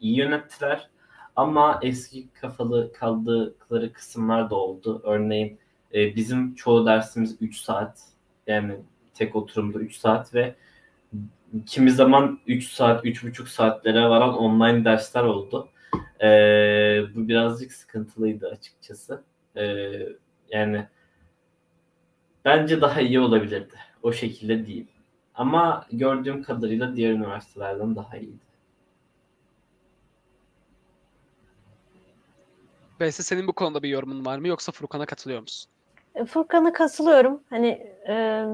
[0.00, 0.88] iyi yönettiler.
[1.36, 5.00] Ama eski kafalı kaldıkları kısımlar da oldu.
[5.04, 5.58] Örneğin
[5.94, 8.02] e, bizim çoğu dersimiz 3 saat.
[8.46, 8.76] Yani
[9.14, 10.54] tek oturumda 3 saat ve
[11.66, 15.68] kimi zaman 3 saat, 3,5 saatlere varan online dersler oldu.
[16.22, 19.22] Ee, bu birazcık sıkıntılıydı açıkçası.
[19.56, 19.92] Ee,
[20.50, 20.86] yani
[22.44, 23.74] bence daha iyi olabilirdi.
[24.02, 24.86] O şekilde değil.
[25.34, 28.45] Ama gördüğüm kadarıyla diğer üniversitelerden daha iyiydi.
[33.00, 35.70] Beyse senin bu konuda bir yorumun var mı yoksa Furkan'a katılıyor musun?
[36.14, 37.40] E, Furkan'a katılıyorum.
[37.50, 37.68] Hani
[38.08, 38.44] e,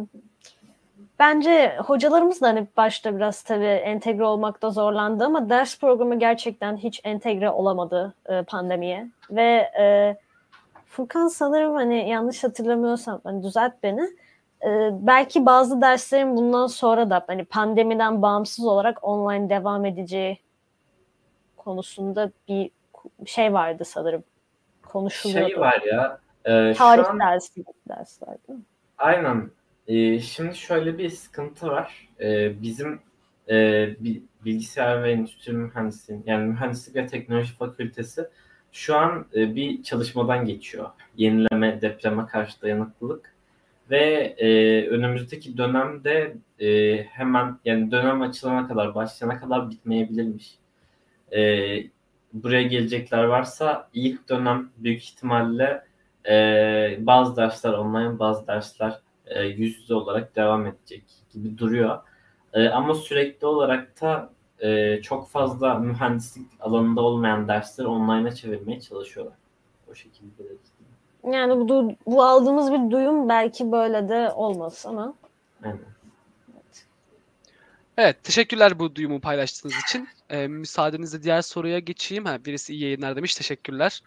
[1.19, 7.01] bence hocalarımız da hani başta biraz tabii entegre olmakta zorlandı ama ders programı gerçekten hiç
[7.05, 9.09] entegre olamadı e, pandemiye.
[9.31, 10.17] Ve e,
[10.87, 14.03] Furkan sanırım hani yanlış hatırlamıyorsam hani düzelt beni.
[14.65, 20.39] E, belki bazı derslerin bundan sonra da hani pandemiden bağımsız olarak online devam edeceği
[21.57, 22.71] konusunda bir
[23.27, 24.25] şey vardı sanırım.
[24.93, 25.49] Konuşuluyordu.
[25.49, 26.19] Şey var ya.
[26.45, 28.65] e, şu Tarih an- dersi dersler değil mi?
[28.99, 29.51] Aynen.
[29.89, 32.09] Ee, şimdi şöyle bir sıkıntı var.
[32.21, 33.01] Ee, bizim
[33.49, 33.55] e,
[34.01, 38.29] bi- bilgisayar ve endüstri mühendisliği, yani mühendislik ve teknoloji fakültesi
[38.73, 40.91] şu an e, bir çalışmadan geçiyor.
[41.17, 43.35] Yenileme, depreme karşı dayanıklılık
[43.91, 44.49] ve e,
[44.89, 50.55] önümüzdeki dönemde e, hemen yani dönem açılana kadar, başlayana kadar bitmeyebilirmiş.
[51.33, 51.41] E,
[52.33, 55.85] buraya gelecekler varsa ilk dönem büyük ihtimalle
[56.29, 56.35] e,
[57.01, 61.99] bazı dersler online, bazı dersler e, yüz yüze olarak devam edecek gibi duruyor.
[62.53, 69.35] E, ama sürekli olarak da e, çok fazla mühendislik alanında olmayan dersleri online'a çevirmeye çalışıyorlar.
[69.91, 70.43] O şekilde.
[71.33, 75.15] Yani bu, bu aldığımız bir duyum belki böyle de olmaz ama
[75.65, 75.79] Aynen.
[77.97, 80.09] Evet, teşekkürler bu duyumu paylaştığınız için.
[80.33, 82.25] Ee, müsaadenizle diğer soruya geçeyim.
[82.25, 84.03] Ha, birisi iyi yayınlar demiş, teşekkürler.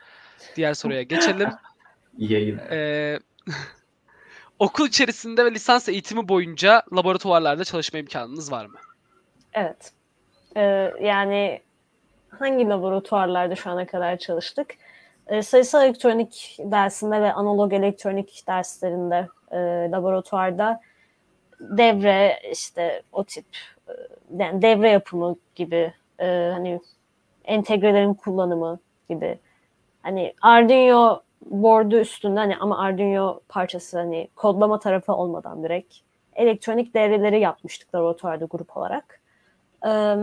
[0.55, 1.49] Diğer soruya geçelim.
[2.17, 2.57] İyi yayın.
[2.57, 3.19] Ee,
[4.59, 8.77] okul içerisinde ve lisans eğitimi boyunca laboratuvarlarda çalışma imkanınız var mı?
[9.53, 9.91] evet.
[10.57, 11.61] Ee, yani
[12.29, 14.67] hangi laboratuvarlarda şu ana kadar çalıştık?
[15.27, 19.57] Ee, sayısal elektronik dersinde ve analog elektronik derslerinde e,
[19.91, 20.81] laboratuvarda
[21.59, 23.45] devre işte o tip
[23.87, 23.91] e,
[24.37, 26.79] yani devre yapımı gibi e, hani
[27.45, 29.39] entegrelerin kullanımı gibi
[30.01, 35.95] hani Arduino board'u üstünde hani ama Arduino parçası hani kodlama tarafı olmadan direkt
[36.35, 39.21] elektronik devreleri yapmıştık laboratuvarda grup olarak.
[39.85, 40.15] Ee,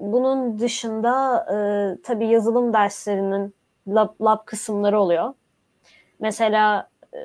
[0.00, 1.56] bunun dışında e,
[2.02, 3.54] tabii yazılım derslerinin
[3.88, 5.34] lab, lab kısımları oluyor.
[6.20, 7.18] Mesela e,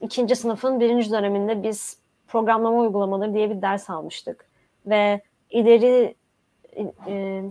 [0.00, 1.98] ikinci sınıfın birinci döneminde biz
[2.28, 4.46] programlama uygulamaları diye bir ders almıştık.
[4.86, 6.14] Ve ileri
[7.06, 7.42] e,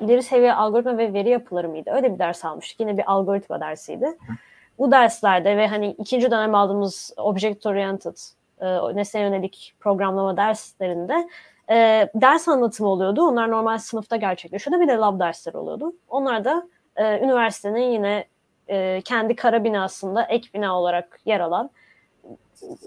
[0.00, 1.90] ileri seviye algoritma ve veri yapıları mıydı?
[1.94, 2.80] Öyle bir ders almıştık.
[2.80, 4.18] Yine bir algoritma dersiydi.
[4.78, 8.16] Bu derslerde ve hani ikinci dönem aldığımız object oriented
[8.60, 11.28] e, nesne yönelik programlama derslerinde
[11.70, 13.22] e, ders anlatımı oluyordu.
[13.22, 14.82] Onlar normal sınıfta gerçekleşiyordu.
[14.82, 15.92] Bir de lab dersleri oluyordu.
[16.08, 18.24] Onlar da e, üniversitenin yine
[18.68, 21.70] e, kendi kara binasında ek bina olarak yer alan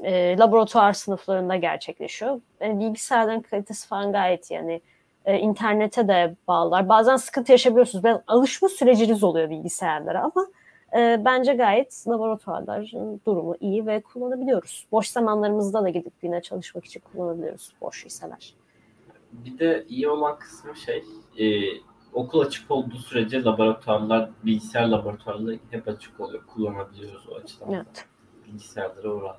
[0.04, 2.42] e, laboratuvar sınıflarında gerçekleşiyor.
[2.62, 4.82] Yani bilgisayarların kalitesi falan gayet yani
[5.26, 6.90] e, internete de bağlılar.
[6.90, 8.04] Bazen sıkıntı yaşayabiliyorsunuz.
[8.04, 10.48] Ben alışma süreciniz oluyor bilgisayarlara ama
[10.98, 14.88] e, bence gayet laboratuvarların durumu iyi ve kullanabiliyoruz.
[14.92, 18.54] Boş zamanlarımızda da gidip yine çalışmak için kullanabiliyoruz boş hisseler.
[19.32, 21.04] Bir de iyi olan kısmı şey
[21.38, 21.46] e,
[22.14, 26.46] okul açık olduğu sürece laboratuvarlar, bilgisayar laboratuvarları hep açık oluyor.
[26.46, 27.74] Kullanabiliyoruz o açıdan.
[27.74, 28.06] Evet.
[28.48, 29.36] Bilgisayarlara oluyor.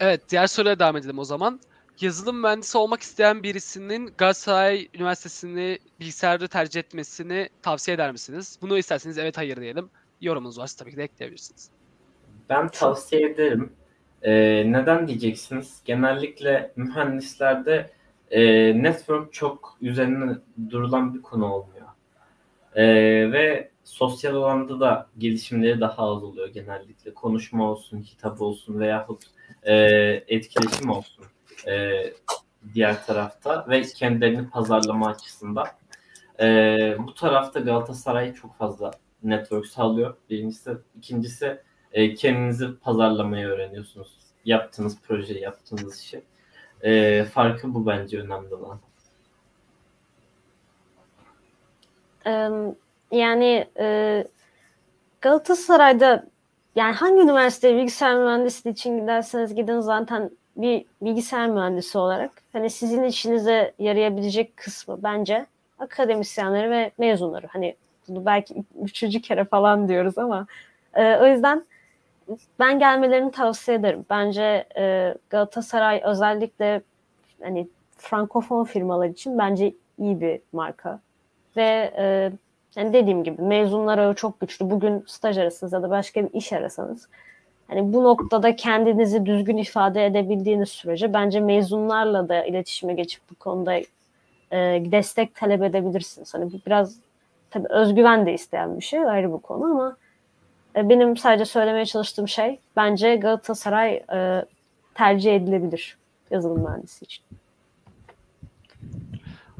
[0.00, 1.60] Evet, diğer soruya devam edelim o zaman.
[2.00, 8.58] Yazılım mühendisi olmak isteyen birisinin Galatasaray Üniversitesi'ni bilgisayarda tercih etmesini tavsiye eder misiniz?
[8.62, 9.90] Bunu isterseniz evet hayır diyelim.
[10.20, 11.70] Yorumunuz varsa tabii ki de ekleyebilirsiniz.
[12.50, 13.72] Ben tavsiye ederim.
[14.22, 14.32] E,
[14.72, 15.82] neden diyeceksiniz?
[15.84, 17.90] Genellikle mühendislerde
[18.30, 18.42] e,
[18.82, 20.32] network çok üzerine
[20.70, 21.86] durulan bir konu olmuyor.
[22.74, 22.84] E,
[23.32, 27.14] ve sosyal alanda da gelişimleri daha az oluyor genellikle.
[27.14, 29.22] Konuşma olsun, hitap olsun veyahut
[29.62, 29.74] e,
[30.28, 31.24] etkileşim olsun
[31.66, 32.04] e,
[32.74, 35.66] diğer tarafta ve kendilerini pazarlama açısından.
[36.40, 36.46] E,
[36.98, 38.90] bu tarafta Galatasaray çok fazla
[39.22, 40.16] network sağlıyor.
[40.30, 41.60] Birincisi, ikincisi
[41.92, 44.18] e, kendinizi pazarlamayı öğreniyorsunuz.
[44.44, 46.22] Yaptığınız proje, yaptığınız işi.
[46.82, 48.78] E, farkı bu bence önemli olan.
[53.10, 54.24] Yani e,
[55.20, 56.26] Galatasaray'da
[56.76, 63.02] yani hangi üniversiteye bilgisayar mühendisliği için giderseniz gidin zaten bir bilgisayar mühendisi olarak hani sizin
[63.02, 65.46] işinize yarayabilecek kısmı bence
[65.78, 67.46] akademisyenleri ve mezunları.
[67.46, 67.76] Hani
[68.08, 70.46] bunu belki üçüncü kere falan diyoruz ama
[70.94, 71.64] e, o yüzden
[72.58, 74.06] ben gelmelerini tavsiye ederim.
[74.10, 76.82] Bence e, Galatasaray özellikle
[77.42, 81.00] hani frankofon firmalar için bence iyi bir marka.
[81.56, 82.32] Ve e,
[82.76, 84.70] yani dediğim gibi mezunlar çok güçlü.
[84.70, 87.08] Bugün staj arasınız ya da başka bir iş arasanız
[87.68, 93.74] hani bu noktada kendinizi düzgün ifade edebildiğiniz sürece bence mezunlarla da iletişime geçip bu konuda
[93.74, 93.86] e,
[94.92, 96.34] destek talep edebilirsiniz.
[96.34, 96.96] Hani bu biraz
[97.50, 99.96] tabii özgüven de isteyen bir şey ayrı bu konu ama
[100.76, 104.44] e, benim sadece söylemeye çalıştığım şey bence Galatasaray e,
[104.94, 105.96] tercih edilebilir
[106.30, 107.24] yazılım mühendisi için.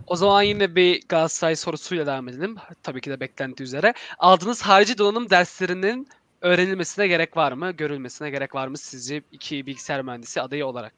[0.06, 2.56] O zaman yine bir Galatasaray sorusuyla devam edelim.
[2.82, 3.94] Tabii ki de beklenti üzere.
[4.18, 6.08] Aldığınız harici donanım derslerinin
[6.44, 7.70] öğrenilmesine gerek var mı?
[7.70, 10.94] Görülmesine gerek var mı sizce iki bilgisayar mühendisi adayı olarak?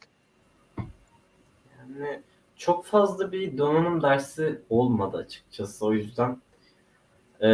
[1.79, 2.21] Yani
[2.57, 5.87] çok fazla bir donanım dersi olmadı açıkçası.
[5.87, 6.37] O yüzden
[7.43, 7.49] e,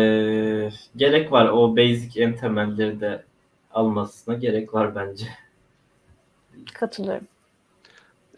[0.97, 1.49] gerek var.
[1.49, 3.25] O basic en temelleri de
[3.71, 5.27] almasına gerek var bence.
[6.75, 7.27] Katılıyorum.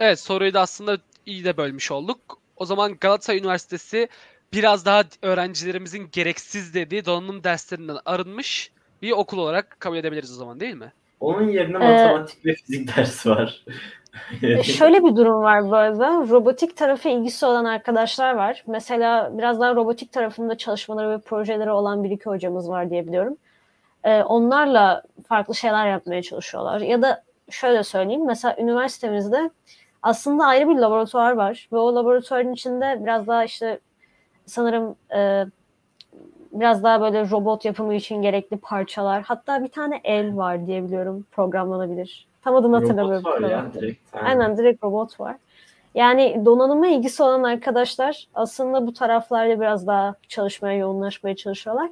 [0.00, 2.38] Evet soruyu da aslında iyi de bölmüş olduk.
[2.56, 4.08] O zaman Galatasaray Üniversitesi
[4.52, 8.72] biraz daha öğrencilerimizin gereksiz dediği donanım derslerinden arınmış
[9.04, 10.92] bir okul olarak kabul edebiliriz o zaman değil mi?
[11.20, 13.64] Onun yerine matematik ve fizik dersi var.
[14.42, 16.26] E, Şöyle bir durum var bu arada.
[16.28, 18.64] Robotik tarafı ilgisi olan arkadaşlar var.
[18.66, 23.36] Mesela biraz daha robotik tarafında çalışmaları ve projeleri olan bir iki hocamız var diye biliyorum.
[24.04, 26.80] E, onlarla farklı şeyler yapmaya çalışıyorlar.
[26.80, 28.26] Ya da şöyle söyleyeyim.
[28.26, 29.50] Mesela üniversitemizde
[30.02, 31.68] aslında ayrı bir laboratuvar var.
[31.72, 33.78] Ve o laboratuvarın içinde biraz daha işte
[34.46, 35.44] sanırım e,
[36.54, 39.22] biraz daha böyle robot yapımı için gerekli parçalar.
[39.22, 42.26] Hatta bir tane el var diye biliyorum programlanabilir.
[42.42, 43.24] Tam adını hatırlamıyorum.
[43.24, 44.14] Robot var ya direkt.
[44.14, 45.36] Aynen direkt robot var.
[45.94, 51.90] Yani donanıma ilgisi olan arkadaşlar aslında bu taraflarda biraz daha çalışmaya yoğunlaşmaya çalışıyorlar.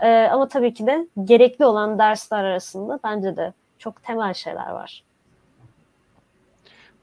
[0.00, 5.02] Ee, ama tabii ki de gerekli olan dersler arasında bence de çok temel şeyler var.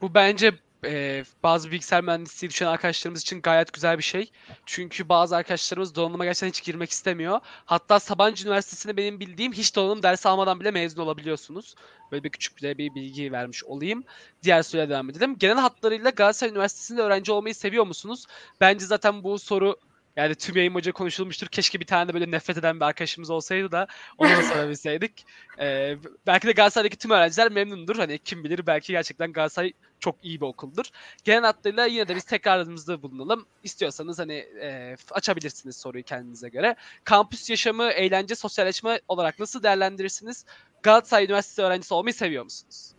[0.01, 0.51] Bu bence
[0.85, 4.31] e, bazı bilgisayar mühendisliği düşünen arkadaşlarımız için gayet güzel bir şey.
[4.65, 7.39] Çünkü bazı arkadaşlarımız donanıma gerçekten hiç girmek istemiyor.
[7.65, 11.75] Hatta Sabancı Üniversitesi'nde benim bildiğim hiç donanım dersi almadan bile mezun olabiliyorsunuz.
[12.11, 14.03] Böyle bir küçük bir bir bilgi vermiş olayım.
[14.43, 15.35] Diğer soruya devam edelim.
[15.39, 18.25] Genel hatlarıyla Galatasaray Üniversitesi'nde öğrenci olmayı seviyor musunuz?
[18.61, 19.75] Bence zaten bu soru
[20.17, 21.47] yani tüm yayın boyunca konuşulmuştur.
[21.47, 23.87] Keşke bir tane de böyle nefret eden bir arkadaşımız olsaydı da
[24.17, 25.25] onu da sorabilseydik.
[25.59, 25.97] Ee,
[26.27, 27.95] belki de Galatasaray'daki tüm öğrenciler memnundur.
[27.95, 30.85] Hani kim bilir belki gerçekten Galatasaray çok iyi bir okuldur.
[31.23, 33.45] Genel hatlarıyla yine de biz tekrarımızda bulunalım.
[33.63, 36.75] İstiyorsanız hani e, açabilirsiniz soruyu kendinize göre.
[37.03, 40.45] Kampüs yaşamı, eğlence, sosyalleşme olarak nasıl değerlendirirsiniz?
[40.83, 42.91] Galatasaray Üniversitesi öğrencisi olmayı seviyor musunuz?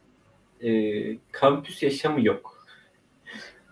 [0.61, 0.71] E,
[1.33, 2.67] kampüs yaşamı yok.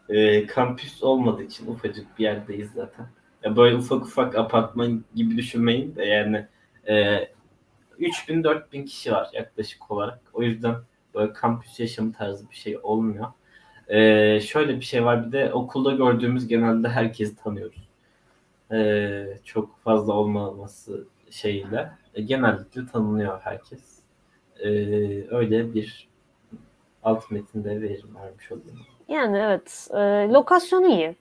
[0.09, 3.07] E, kampüs olmadığı için ufacık bir yerdeyiz zaten.
[3.47, 6.47] Ya böyle ufak ufak apartman gibi düşünmeyin de yani
[6.89, 7.19] e,
[7.99, 10.21] 3000-4000 kişi var yaklaşık olarak.
[10.33, 10.75] O yüzden
[11.15, 13.27] böyle kampüs yaşamı tarzı bir şey olmuyor.
[13.89, 17.89] E, şöyle bir şey var bir de okulda gördüğümüz genelde herkesi tanıyoruz.
[18.73, 23.99] E, çok fazla olmaması şeyiyle e, genellikle tanınıyor herkes.
[24.59, 24.69] E,
[25.31, 26.09] öyle bir
[27.03, 28.77] alt metinde verim vermiş oluyor.
[29.09, 29.89] Yani evet.
[29.95, 31.17] E, lokasyonu iyi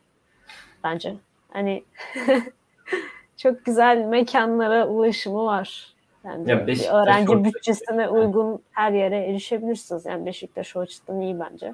[0.84, 1.16] bence.
[1.56, 1.84] Hani
[3.38, 5.94] çok güzel mekanlara ulaşımı var.
[6.24, 10.06] Yani Ya bir Beşiktaş öğrenci çok- bütçesine uygun her yere erişebilirsiniz.
[10.06, 11.74] Yani Beşiktaş o açıdan iyi bence.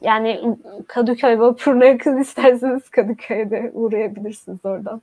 [0.00, 5.02] Yani Kadıköy vapuruna yakın isterseniz Kadıköy'de uğrayabilirsiniz oradan.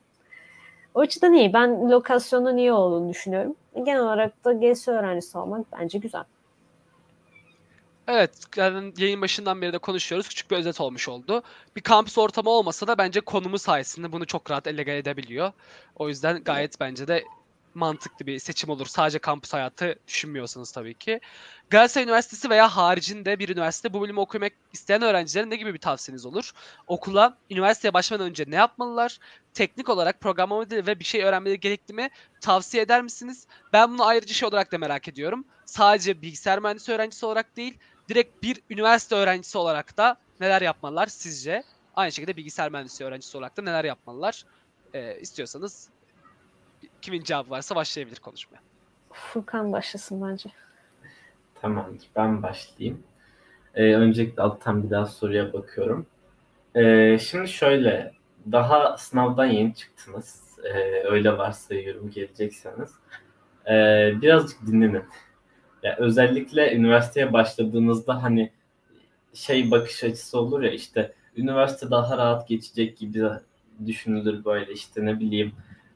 [0.95, 1.53] O açıdan iyi.
[1.53, 3.55] Ben lokasyonun iyi olduğunu düşünüyorum.
[3.75, 6.23] Genel olarak da GS öğrencisi olmak bence güzel.
[8.07, 10.29] Evet, yani yayın başından beri de konuşuyoruz.
[10.29, 11.43] Küçük bir özet olmuş oldu.
[11.75, 15.51] Bir kampüs ortamı olmasa da bence konumu sayesinde bunu çok rahat ele edebiliyor.
[15.95, 17.23] O yüzden gayet bence de
[17.73, 18.85] mantıklı bir seçim olur.
[18.85, 21.19] Sadece kampüs hayatı düşünmüyorsanız tabii ki.
[21.69, 26.25] Galatasaray Üniversitesi veya haricinde bir üniversite bu bölümü okumak isteyen öğrencilere ne gibi bir tavsiyeniz
[26.25, 26.51] olur?
[26.87, 29.19] Okula, üniversiteye başlamadan önce ne yapmalılar?
[29.53, 32.09] Teknik olarak programlama dili ve bir şey öğrenmeleri gerekli mi?
[32.41, 33.47] Tavsiye eder misiniz?
[33.73, 35.45] Ben bunu ayrıca şey olarak da merak ediyorum.
[35.65, 37.77] Sadece bilgisayar mühendisi öğrencisi olarak değil,
[38.09, 41.63] direkt bir üniversite öğrencisi olarak da neler yapmalılar sizce?
[41.95, 44.45] Aynı şekilde bilgisayar mühendisi öğrencisi olarak da neler yapmalılar?
[44.93, 45.89] Ee, istiyorsanız
[47.01, 48.59] kimin cevabı varsa başlayabilir konuşmaya.
[49.13, 50.49] Furkan başlasın bence.
[51.61, 52.07] Tamamdır.
[52.15, 53.03] Ben başlayayım.
[53.75, 56.05] Ee, öncelikle alttan bir daha soruya bakıyorum.
[56.75, 58.13] Ee, şimdi şöyle,
[58.51, 60.59] daha sınavdan yeni çıktınız.
[60.63, 62.91] Ee, öyle varsayıyorum gelecekseniz.
[63.69, 65.03] Ee, birazcık dinlenin.
[65.83, 68.51] Ya özellikle üniversiteye başladığınızda hani
[69.33, 73.23] şey bakış açısı olur ya işte üniversite daha rahat geçecek gibi
[73.85, 75.51] düşünülür böyle işte ne bileyim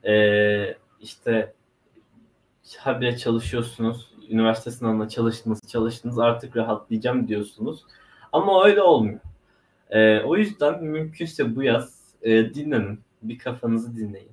[0.06, 1.54] ee, işte
[2.78, 7.86] habire çalışıyorsunuz üniversite sınavına çalıştınız çalıştınız artık rahatlayacağım diyorsunuz
[8.32, 9.20] ama öyle olmuyor.
[9.90, 14.32] Ee, o yüzden mümkünse bu yaz e, dinlenin bir kafanızı dinleyin.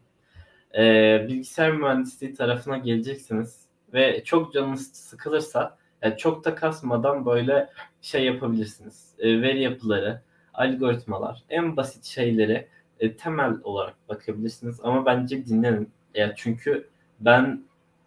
[0.79, 7.69] Ee, bilgisayar mühendisliği tarafına geleceksiniz ve çok canınız sıkılırsa yani çok da kasmadan böyle
[8.03, 9.15] şey yapabilirsiniz.
[9.19, 10.21] E, veri yapıları,
[10.55, 12.69] algoritmalar, en basit şeyleri
[13.01, 14.81] e, temel olarak bakabilirsiniz.
[14.83, 15.91] Ama bence dinlenin.
[16.15, 16.89] Yani çünkü
[17.21, 17.63] ben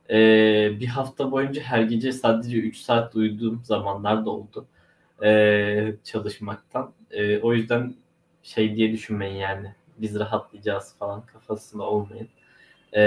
[0.10, 0.18] e,
[0.80, 4.66] bir hafta boyunca her gece sadece 3 saat uyuduğum zamanlar da oldu
[5.24, 6.92] e, çalışmaktan.
[7.12, 7.94] E, o yüzden
[8.44, 12.28] şey diye düşünmeyin yani biz rahatlayacağız falan kafasında olmayın.
[12.96, 13.02] E,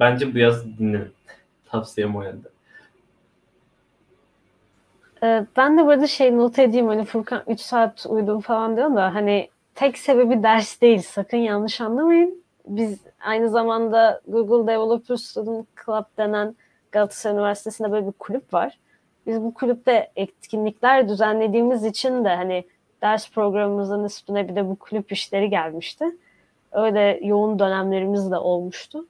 [0.00, 1.12] bence bu yaz dinlenin.
[1.70, 2.48] Tavsiyem o yönde.
[5.22, 9.14] Ee, ben de burada şey not edeyim hani Furkan 3 saat uyudum falan diyor da
[9.14, 12.42] hani tek sebebi ders değil sakın yanlış anlamayın.
[12.66, 16.56] Biz aynı zamanda Google Developer Student Club denen
[16.92, 18.78] Galatasaray Üniversitesi'nde böyle bir kulüp var.
[19.26, 22.64] Biz bu kulüpte etkinlikler düzenlediğimiz için de hani
[23.02, 26.04] ders programımızın üstüne bir de bu kulüp işleri gelmişti.
[26.72, 29.06] Öyle yoğun dönemlerimiz de olmuştu.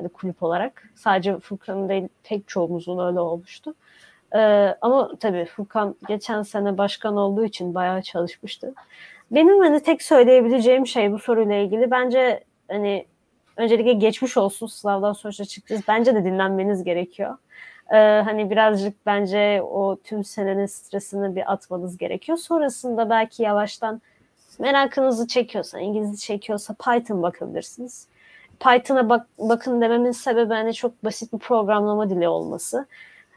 [0.00, 0.82] Hani kulüp olarak.
[0.94, 3.74] Sadece Furkan'ın değil pek çoğumuzun öyle olmuştu.
[4.34, 8.74] Ee, ama tabii Furkan geçen sene başkan olduğu için bayağı çalışmıştı.
[9.30, 13.06] Benim hani tek söyleyebileceğim şey bu soruyla ilgili bence hani
[13.56, 15.82] öncelikle geçmiş olsun sınavdan sonuçta çıktınız.
[15.88, 17.36] Bence de dinlenmeniz gerekiyor.
[17.92, 22.38] Ee, hani birazcık bence o tüm senenin stresini bir atmanız gerekiyor.
[22.38, 24.02] Sonrasında belki yavaştan
[24.58, 28.09] merakınızı çekiyorsa, İngilizce çekiyorsa Python bakabilirsiniz.
[28.60, 32.86] Python'a bak, bakın dememin sebebi hani çok basit bir programlama dili olması.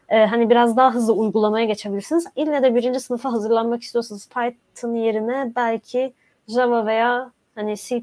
[0.08, 2.26] Ee, hani biraz daha hızlı uygulamaya geçebilirsiniz.
[2.36, 6.12] İlle de birinci sınıfa hazırlanmak istiyorsanız Python yerine belki
[6.48, 7.94] Java veya hani C++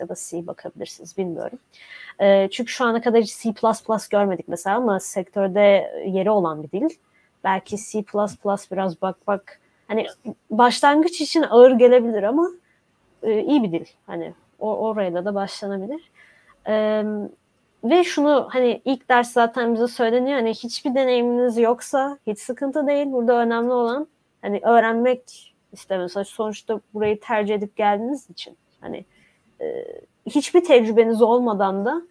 [0.00, 1.58] ya da C bakabilirsiniz bilmiyorum.
[2.20, 3.54] Ee, çünkü şu ana kadar C++
[4.10, 6.90] görmedik mesela ama sektörde yeri olan bir dil.
[7.44, 8.04] Belki C++
[8.72, 10.06] biraz bak bak hani
[10.50, 12.50] başlangıç için ağır gelebilir ama
[13.22, 13.86] e, iyi bir dil.
[14.06, 16.11] Hani o, orayla da başlanabilir.
[16.68, 17.04] Ee,
[17.84, 23.12] ve şunu hani ilk ders zaten bize söyleniyor hani hiçbir deneyiminiz yoksa hiç sıkıntı değil.
[23.12, 24.06] Burada önemli olan
[24.42, 29.04] hani öğrenmek işte mesela sonuçta burayı tercih edip geldiğiniz için hani
[29.60, 29.84] e,
[30.26, 32.02] hiçbir tecrübeniz olmadan da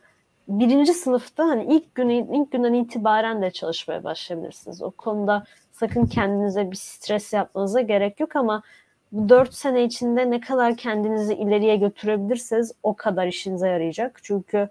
[0.48, 4.82] birinci sınıfta hani ilk günü ilk günden itibaren de çalışmaya başlayabilirsiniz.
[4.82, 8.64] O konuda sakın kendinize bir stres yapmanıza gerek yok ama
[9.12, 14.20] bu dört sene içinde ne kadar kendinizi ileriye götürebilirseniz o kadar işinize yarayacak.
[14.24, 14.70] Çünkü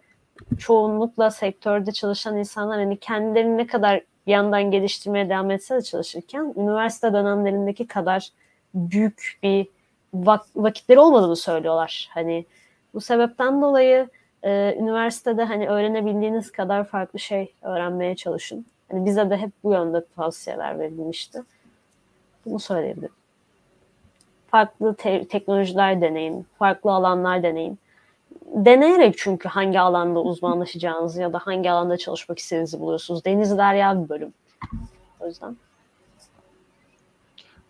[0.59, 7.13] çoğunlukla sektörde çalışan insanlar hani kendilerini ne kadar yandan geliştirmeye devam etse de çalışırken üniversite
[7.13, 8.29] dönemlerindeki kadar
[8.75, 9.67] büyük bir
[10.15, 12.09] vak- vakitleri olmadığını söylüyorlar.
[12.11, 12.47] Hani
[12.95, 14.09] bu sebepten dolayı
[14.43, 18.67] e, üniversitede hani öğrenebildiğiniz kadar farklı şey öğrenmeye çalışın.
[18.91, 21.43] Hani bize de hep bu yönde tavsiyeler verilmişti.
[22.47, 23.20] Bunu söyleyebilirim.
[24.51, 27.79] Farklı te- teknolojiler deneyin, farklı alanlar deneyin
[28.55, 33.25] deneyerek çünkü hangi alanda uzmanlaşacağınızı ya da hangi alanda çalışmak istediğinizi buluyorsunuz.
[33.25, 34.35] Deniz Derya bir bölüm.
[35.21, 35.57] O yüzden.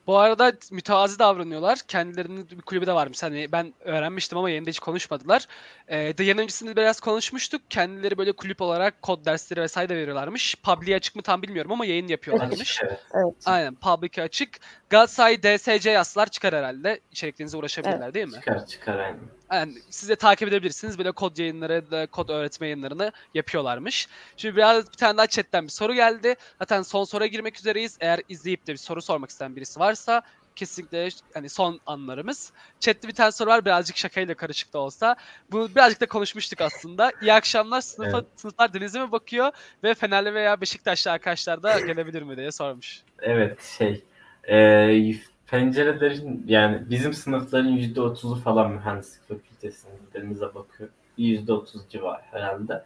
[0.06, 1.78] Bu arada mütevazi davranıyorlar.
[1.88, 3.22] Kendilerinin bir kulübü de varmış.
[3.22, 5.46] Hani ben öğrenmiştim ama yayında hiç konuşmadılar.
[5.88, 7.62] Ee, de yayın öncesinde biraz konuşmuştuk.
[7.70, 10.56] Kendileri böyle kulüp olarak kod dersleri vesaire de veriyorlarmış.
[10.62, 12.80] Public'e açık mı tam bilmiyorum ama yayın yapıyorlarmış.
[12.82, 13.00] Evet.
[13.14, 13.34] Evet.
[13.46, 14.60] Aynen public'e açık.
[14.90, 17.00] Galatasaray DSC yazsalar çıkar herhalde.
[17.12, 18.32] İçeriklerinize uğraşabilirler değil mi?
[18.32, 19.20] Çıkar çıkar aynen.
[19.52, 20.98] Yani siz de takip edebilirsiniz.
[20.98, 24.08] Böyle kod yayınları da kod öğretme yayınlarını yapıyorlarmış.
[24.36, 26.34] Şimdi biraz bir tane daha chatten bir soru geldi.
[26.58, 27.96] Zaten son soruya girmek üzereyiz.
[28.00, 30.22] Eğer izleyip de bir soru sormak isteyen birisi varsa
[30.56, 32.52] kesinlikle hani son anlarımız.
[32.80, 35.16] Chat'te bir tane soru var birazcık şakayla karışık da olsa.
[35.52, 37.12] Bunu birazcık da konuşmuştuk aslında.
[37.22, 37.80] İyi akşamlar.
[37.80, 38.26] Sınıfa, Evet.
[38.36, 39.52] Sınıflar denize mi bakıyor
[39.84, 43.02] ve Fenerli veya Beşiktaşlı arkadaşlar da gelebilir mi diye sormuş.
[43.22, 44.04] Evet şey
[44.48, 45.12] e,
[45.46, 50.90] pencerelerin yani bizim sınıfların yüzde otuzu falan mühendislik fakültesinin denize bakıyor.
[51.16, 52.84] Yüzde otuz civarı herhalde.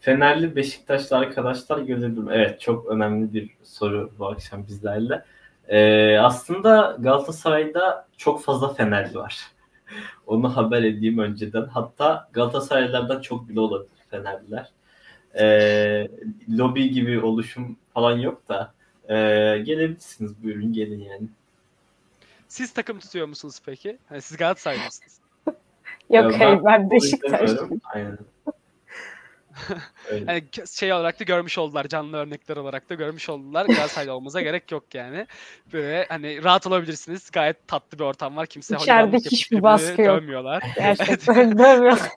[0.00, 2.30] Fenerli Beşiktaşlı arkadaşlar gelebilir mi?
[2.34, 5.24] Evet çok önemli bir soru bu akşam bizlerle.
[5.68, 9.40] E, aslında Galatasaray'da çok fazla Fenerli var.
[10.26, 11.64] Onu haber edeyim önceden.
[11.64, 14.68] Hatta Galatasaraylılardan çok bile olabilir Fenerliler.
[15.40, 16.08] E,
[16.58, 18.74] lobi gibi oluşum falan yok da
[19.12, 21.26] ee, gelebilirsiniz buyurun gelin yani.
[22.48, 23.98] Siz takım tutuyor musunuz peki?
[24.08, 25.20] Hani siz Galatasaraylı mısınız?
[26.10, 27.32] Yok Ya hayır ben onu Beşiktaş.
[27.32, 27.80] istemiyorum.
[27.84, 28.18] Aynen.
[30.26, 33.66] Hani ke- şey olarak da görmüş oldular, canlı örnekler olarak da görmüş oldular.
[33.66, 35.26] Galatasaraylı olmanıza gerek yok yani.
[35.72, 37.30] Böyle hani rahat olabilirsiniz.
[37.30, 38.46] Gayet tatlı bir ortam var.
[38.46, 40.10] Kimse İçeride hiçbir baskı yok.
[40.16, 40.62] dövmüyorlar.
[40.76, 42.08] Gerçekten dövüyorlar.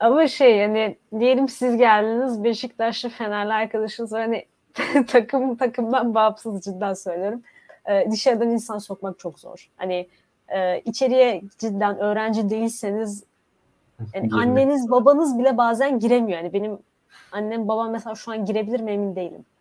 [0.00, 4.20] Ama şey yani diyelim siz geldiniz Beşiktaşlı Fenerli arkadaşınız var.
[4.20, 4.46] Hani
[5.06, 7.42] takım takımdan bağımsız cidden söylüyorum.
[7.90, 9.70] Ee, dışarıdan insan sokmak çok zor.
[9.76, 10.08] Hani
[10.48, 13.24] e, içeriye cidden öğrenci değilseniz
[14.14, 16.38] yani anneniz babanız bile bazen giremiyor.
[16.38, 16.78] Yani benim
[17.32, 19.44] annem babam mesela şu an girebilir mi emin değilim.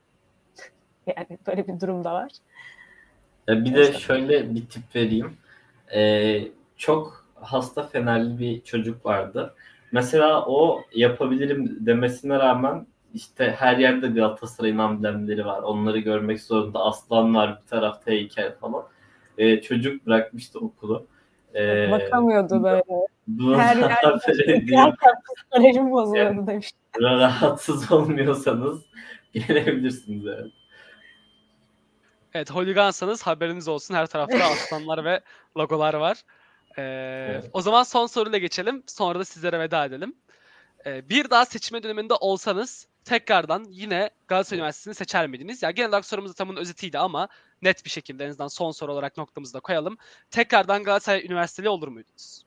[1.18, 2.32] Yani böyle bir durum da var.
[3.48, 5.38] Ya bir de şöyle bir tip vereyim.
[5.94, 6.42] Ee,
[6.78, 9.56] çok hasta Fenerli bir çocuk vardı.
[9.92, 15.62] Mesela o yapabilirim demesine rağmen işte her yerde Galatasaray'ın amblemleri var.
[15.62, 16.80] Onları görmek zorunda.
[16.80, 18.84] Aslan var bir tarafta heykel falan.
[19.38, 21.08] Ee, çocuk bırakmıştı okulu.
[21.56, 22.84] Ee, Bakamıyordu böyle.
[23.28, 24.18] bunu Her yerde
[25.36, 26.72] psikolojim bozuluyordu demiş.
[27.02, 28.82] rahatsız olmuyorsanız
[29.34, 30.52] gelebilirsiniz evet.
[32.34, 33.96] Evet, holigansanız haberiniz olsun.
[33.96, 35.22] Her tarafta aslanlar ve
[35.58, 36.22] logolar var.
[36.78, 36.82] Ee,
[37.30, 37.50] Evet.
[37.54, 38.84] O zaman son soruyla geçelim.
[38.88, 40.16] Sonra da sizlere veda edelim.
[40.86, 45.64] Ee, bir daha seçme döneminde olsanız tekrardan yine Galatasaray Üniversitesi'ni seçer miydiniz?
[45.64, 47.28] Ya genel olarak sorumuz da tam bunun özetiydi ama
[47.62, 49.98] net bir şekilde en azından son soru olarak noktamızı da koyalım.
[50.32, 52.46] Tekrardan Galatasaray Üniversiteli olur muydunuz?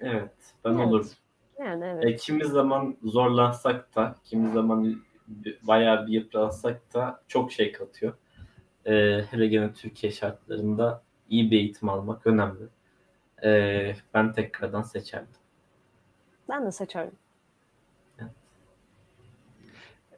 [0.00, 0.34] Evet,
[0.64, 0.86] ben Evet.
[0.86, 1.10] olurum.
[1.58, 2.04] Yani evet.
[2.04, 5.02] E, kimi zaman zorlansak da, kimi zaman
[5.62, 8.14] bayağı bir yıpransak da çok şey katıyor.
[8.86, 12.64] E, hele gene Türkiye şartlarında iyi bir eğitim almak önemli.
[13.44, 15.34] E, ben tekrardan seçerdim.
[16.48, 17.18] Ben de seçerdim.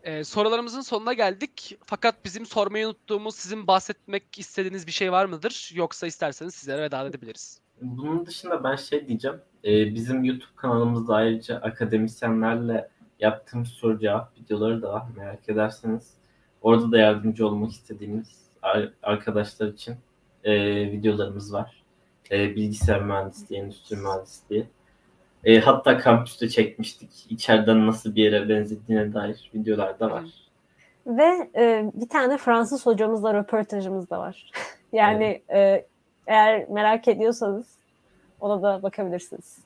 [0.05, 1.79] Ee, sorularımızın sonuna geldik.
[1.87, 5.71] Fakat bizim sormayı unuttuğumuz, sizin bahsetmek istediğiniz bir şey var mıdır?
[5.75, 7.61] Yoksa isterseniz sizlere veda edebiliriz.
[7.83, 9.41] Bunun dışında ben şey diyeceğim.
[9.65, 12.89] E, bizim YouTube kanalımızda ayrıca akademisyenlerle
[13.21, 15.03] yaptığımız soru cevap videoları da var.
[15.17, 16.11] Merak ederseniz
[16.63, 18.29] orada da yardımcı olmak istediğimiz
[18.63, 19.97] ar- arkadaşlar için
[20.45, 20.55] e,
[20.93, 21.83] videolarımız var.
[22.31, 24.67] E, bilgisayar mühendisliği, endüstri mühendisliği.
[25.45, 27.11] E, hatta kampüste çekmiştik.
[27.31, 30.25] İçeriden nasıl bir yere benzediğine dair videolar da var.
[31.07, 34.51] Ve e, bir tane Fransız hocamızla röportajımız da var.
[34.93, 35.87] yani e,
[36.27, 37.67] eğer merak ediyorsanız
[38.41, 39.59] ona da bakabilirsiniz.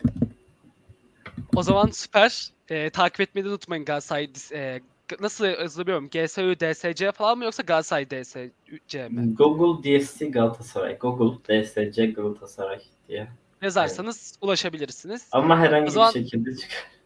[1.56, 2.50] O zaman süper.
[2.70, 4.24] Ee, takip etmeyi de unutmayın Galatasaray.
[4.52, 6.02] e, g- nasıl yazılıyor?
[6.02, 9.34] GSU, DSC falan mı yoksa Galatasaray DSC mi?
[9.34, 13.28] Google DSC Galatasaray, Google DSC Galatasaray diye.
[13.62, 15.26] Yazarsanız ulaşabilirsiniz.
[15.32, 16.97] Ama herhangi zaman- bir şekilde çıkar.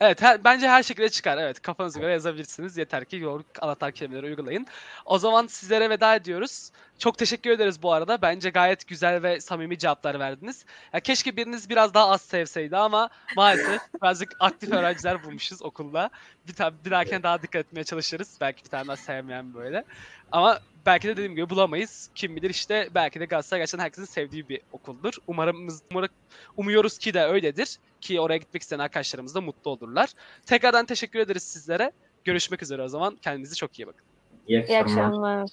[0.00, 1.38] Evet, her, bence her şekilde çıkar.
[1.38, 2.76] Evet, kafanıza göre yazabilirsiniz.
[2.76, 4.66] Yeter ki doğru anahtar kelimeleri uygulayın.
[5.04, 6.70] O zaman sizlere veda ediyoruz.
[6.98, 8.22] Çok teşekkür ederiz bu arada.
[8.22, 10.64] Bence gayet güzel ve samimi cevaplar verdiniz.
[10.92, 16.10] Ya keşke biriniz biraz daha az sevseydi ama maalesef birazcık aktif öğrenciler bulmuşuz okulda.
[16.48, 18.38] Bir, ta- bir dahakine daha dikkat etmeye çalışırız.
[18.40, 19.84] Belki bir tane daha sevmeyen böyle.
[20.32, 22.10] Ama belki de dediğim gibi bulamayız.
[22.14, 25.14] Kim bilir işte belki de Galatasaray gerçekten herkesin sevdiği bir okuldur.
[25.26, 26.08] Umarım, umarım
[26.56, 30.10] umuyoruz ki de öyledir ki oraya gitmek isteyen arkadaşlarımız da mutlu olurlar.
[30.46, 31.92] Tekrardan teşekkür ederiz sizlere.
[32.24, 33.16] Görüşmek üzere o zaman.
[33.16, 34.04] Kendinize çok iyi bakın.
[34.46, 35.04] İyi İyi akşamlar.
[35.04, 35.50] akşamlar.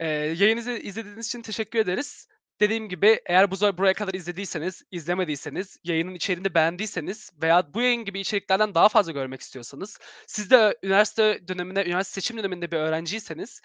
[0.00, 2.28] Ee, yayınızı izlediğiniz için teşekkür ederiz.
[2.60, 8.20] Dediğim gibi eğer bu buraya kadar izlediyseniz, izlemediyseniz, yayının içeriğini beğendiyseniz veya bu yayın gibi
[8.20, 13.60] içeriklerden daha fazla görmek istiyorsanız, siz de üniversite döneminde, üniversite seçim döneminde bir öğrenciyseniz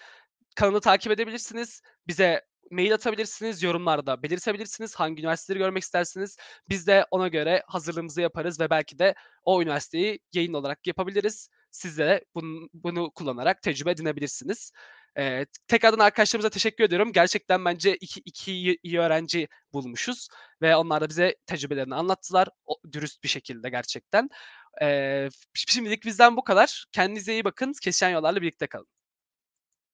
[0.56, 1.82] kanalı takip edebilirsiniz.
[2.08, 2.42] Bize
[2.72, 6.38] mail atabilirsiniz, yorumlarda belirtebilirsiniz hangi üniversiteleri görmek istersiniz.
[6.70, 11.50] Biz de ona göre hazırlığımızı yaparız ve belki de o üniversiteyi yayın olarak yapabiliriz.
[11.72, 14.72] Siz de bunu, bunu kullanarak tecrübe edinebilirsiniz.
[15.18, 17.12] Ee, tekrardan arkadaşlarımıza teşekkür ediyorum.
[17.14, 20.28] Gerçekten bence iki, iki iyi, iyi öğrenci bulmuşuz
[20.62, 22.50] ve onlar da bize tecrübelerini anlattılar.
[22.66, 24.30] O, dürüst bir şekilde gerçekten.
[24.82, 26.86] Ee, şimdilik bizden bu kadar.
[26.92, 27.74] Kendinize iyi bakın.
[27.82, 29.01] Kesişen yollarla birlikte kalın.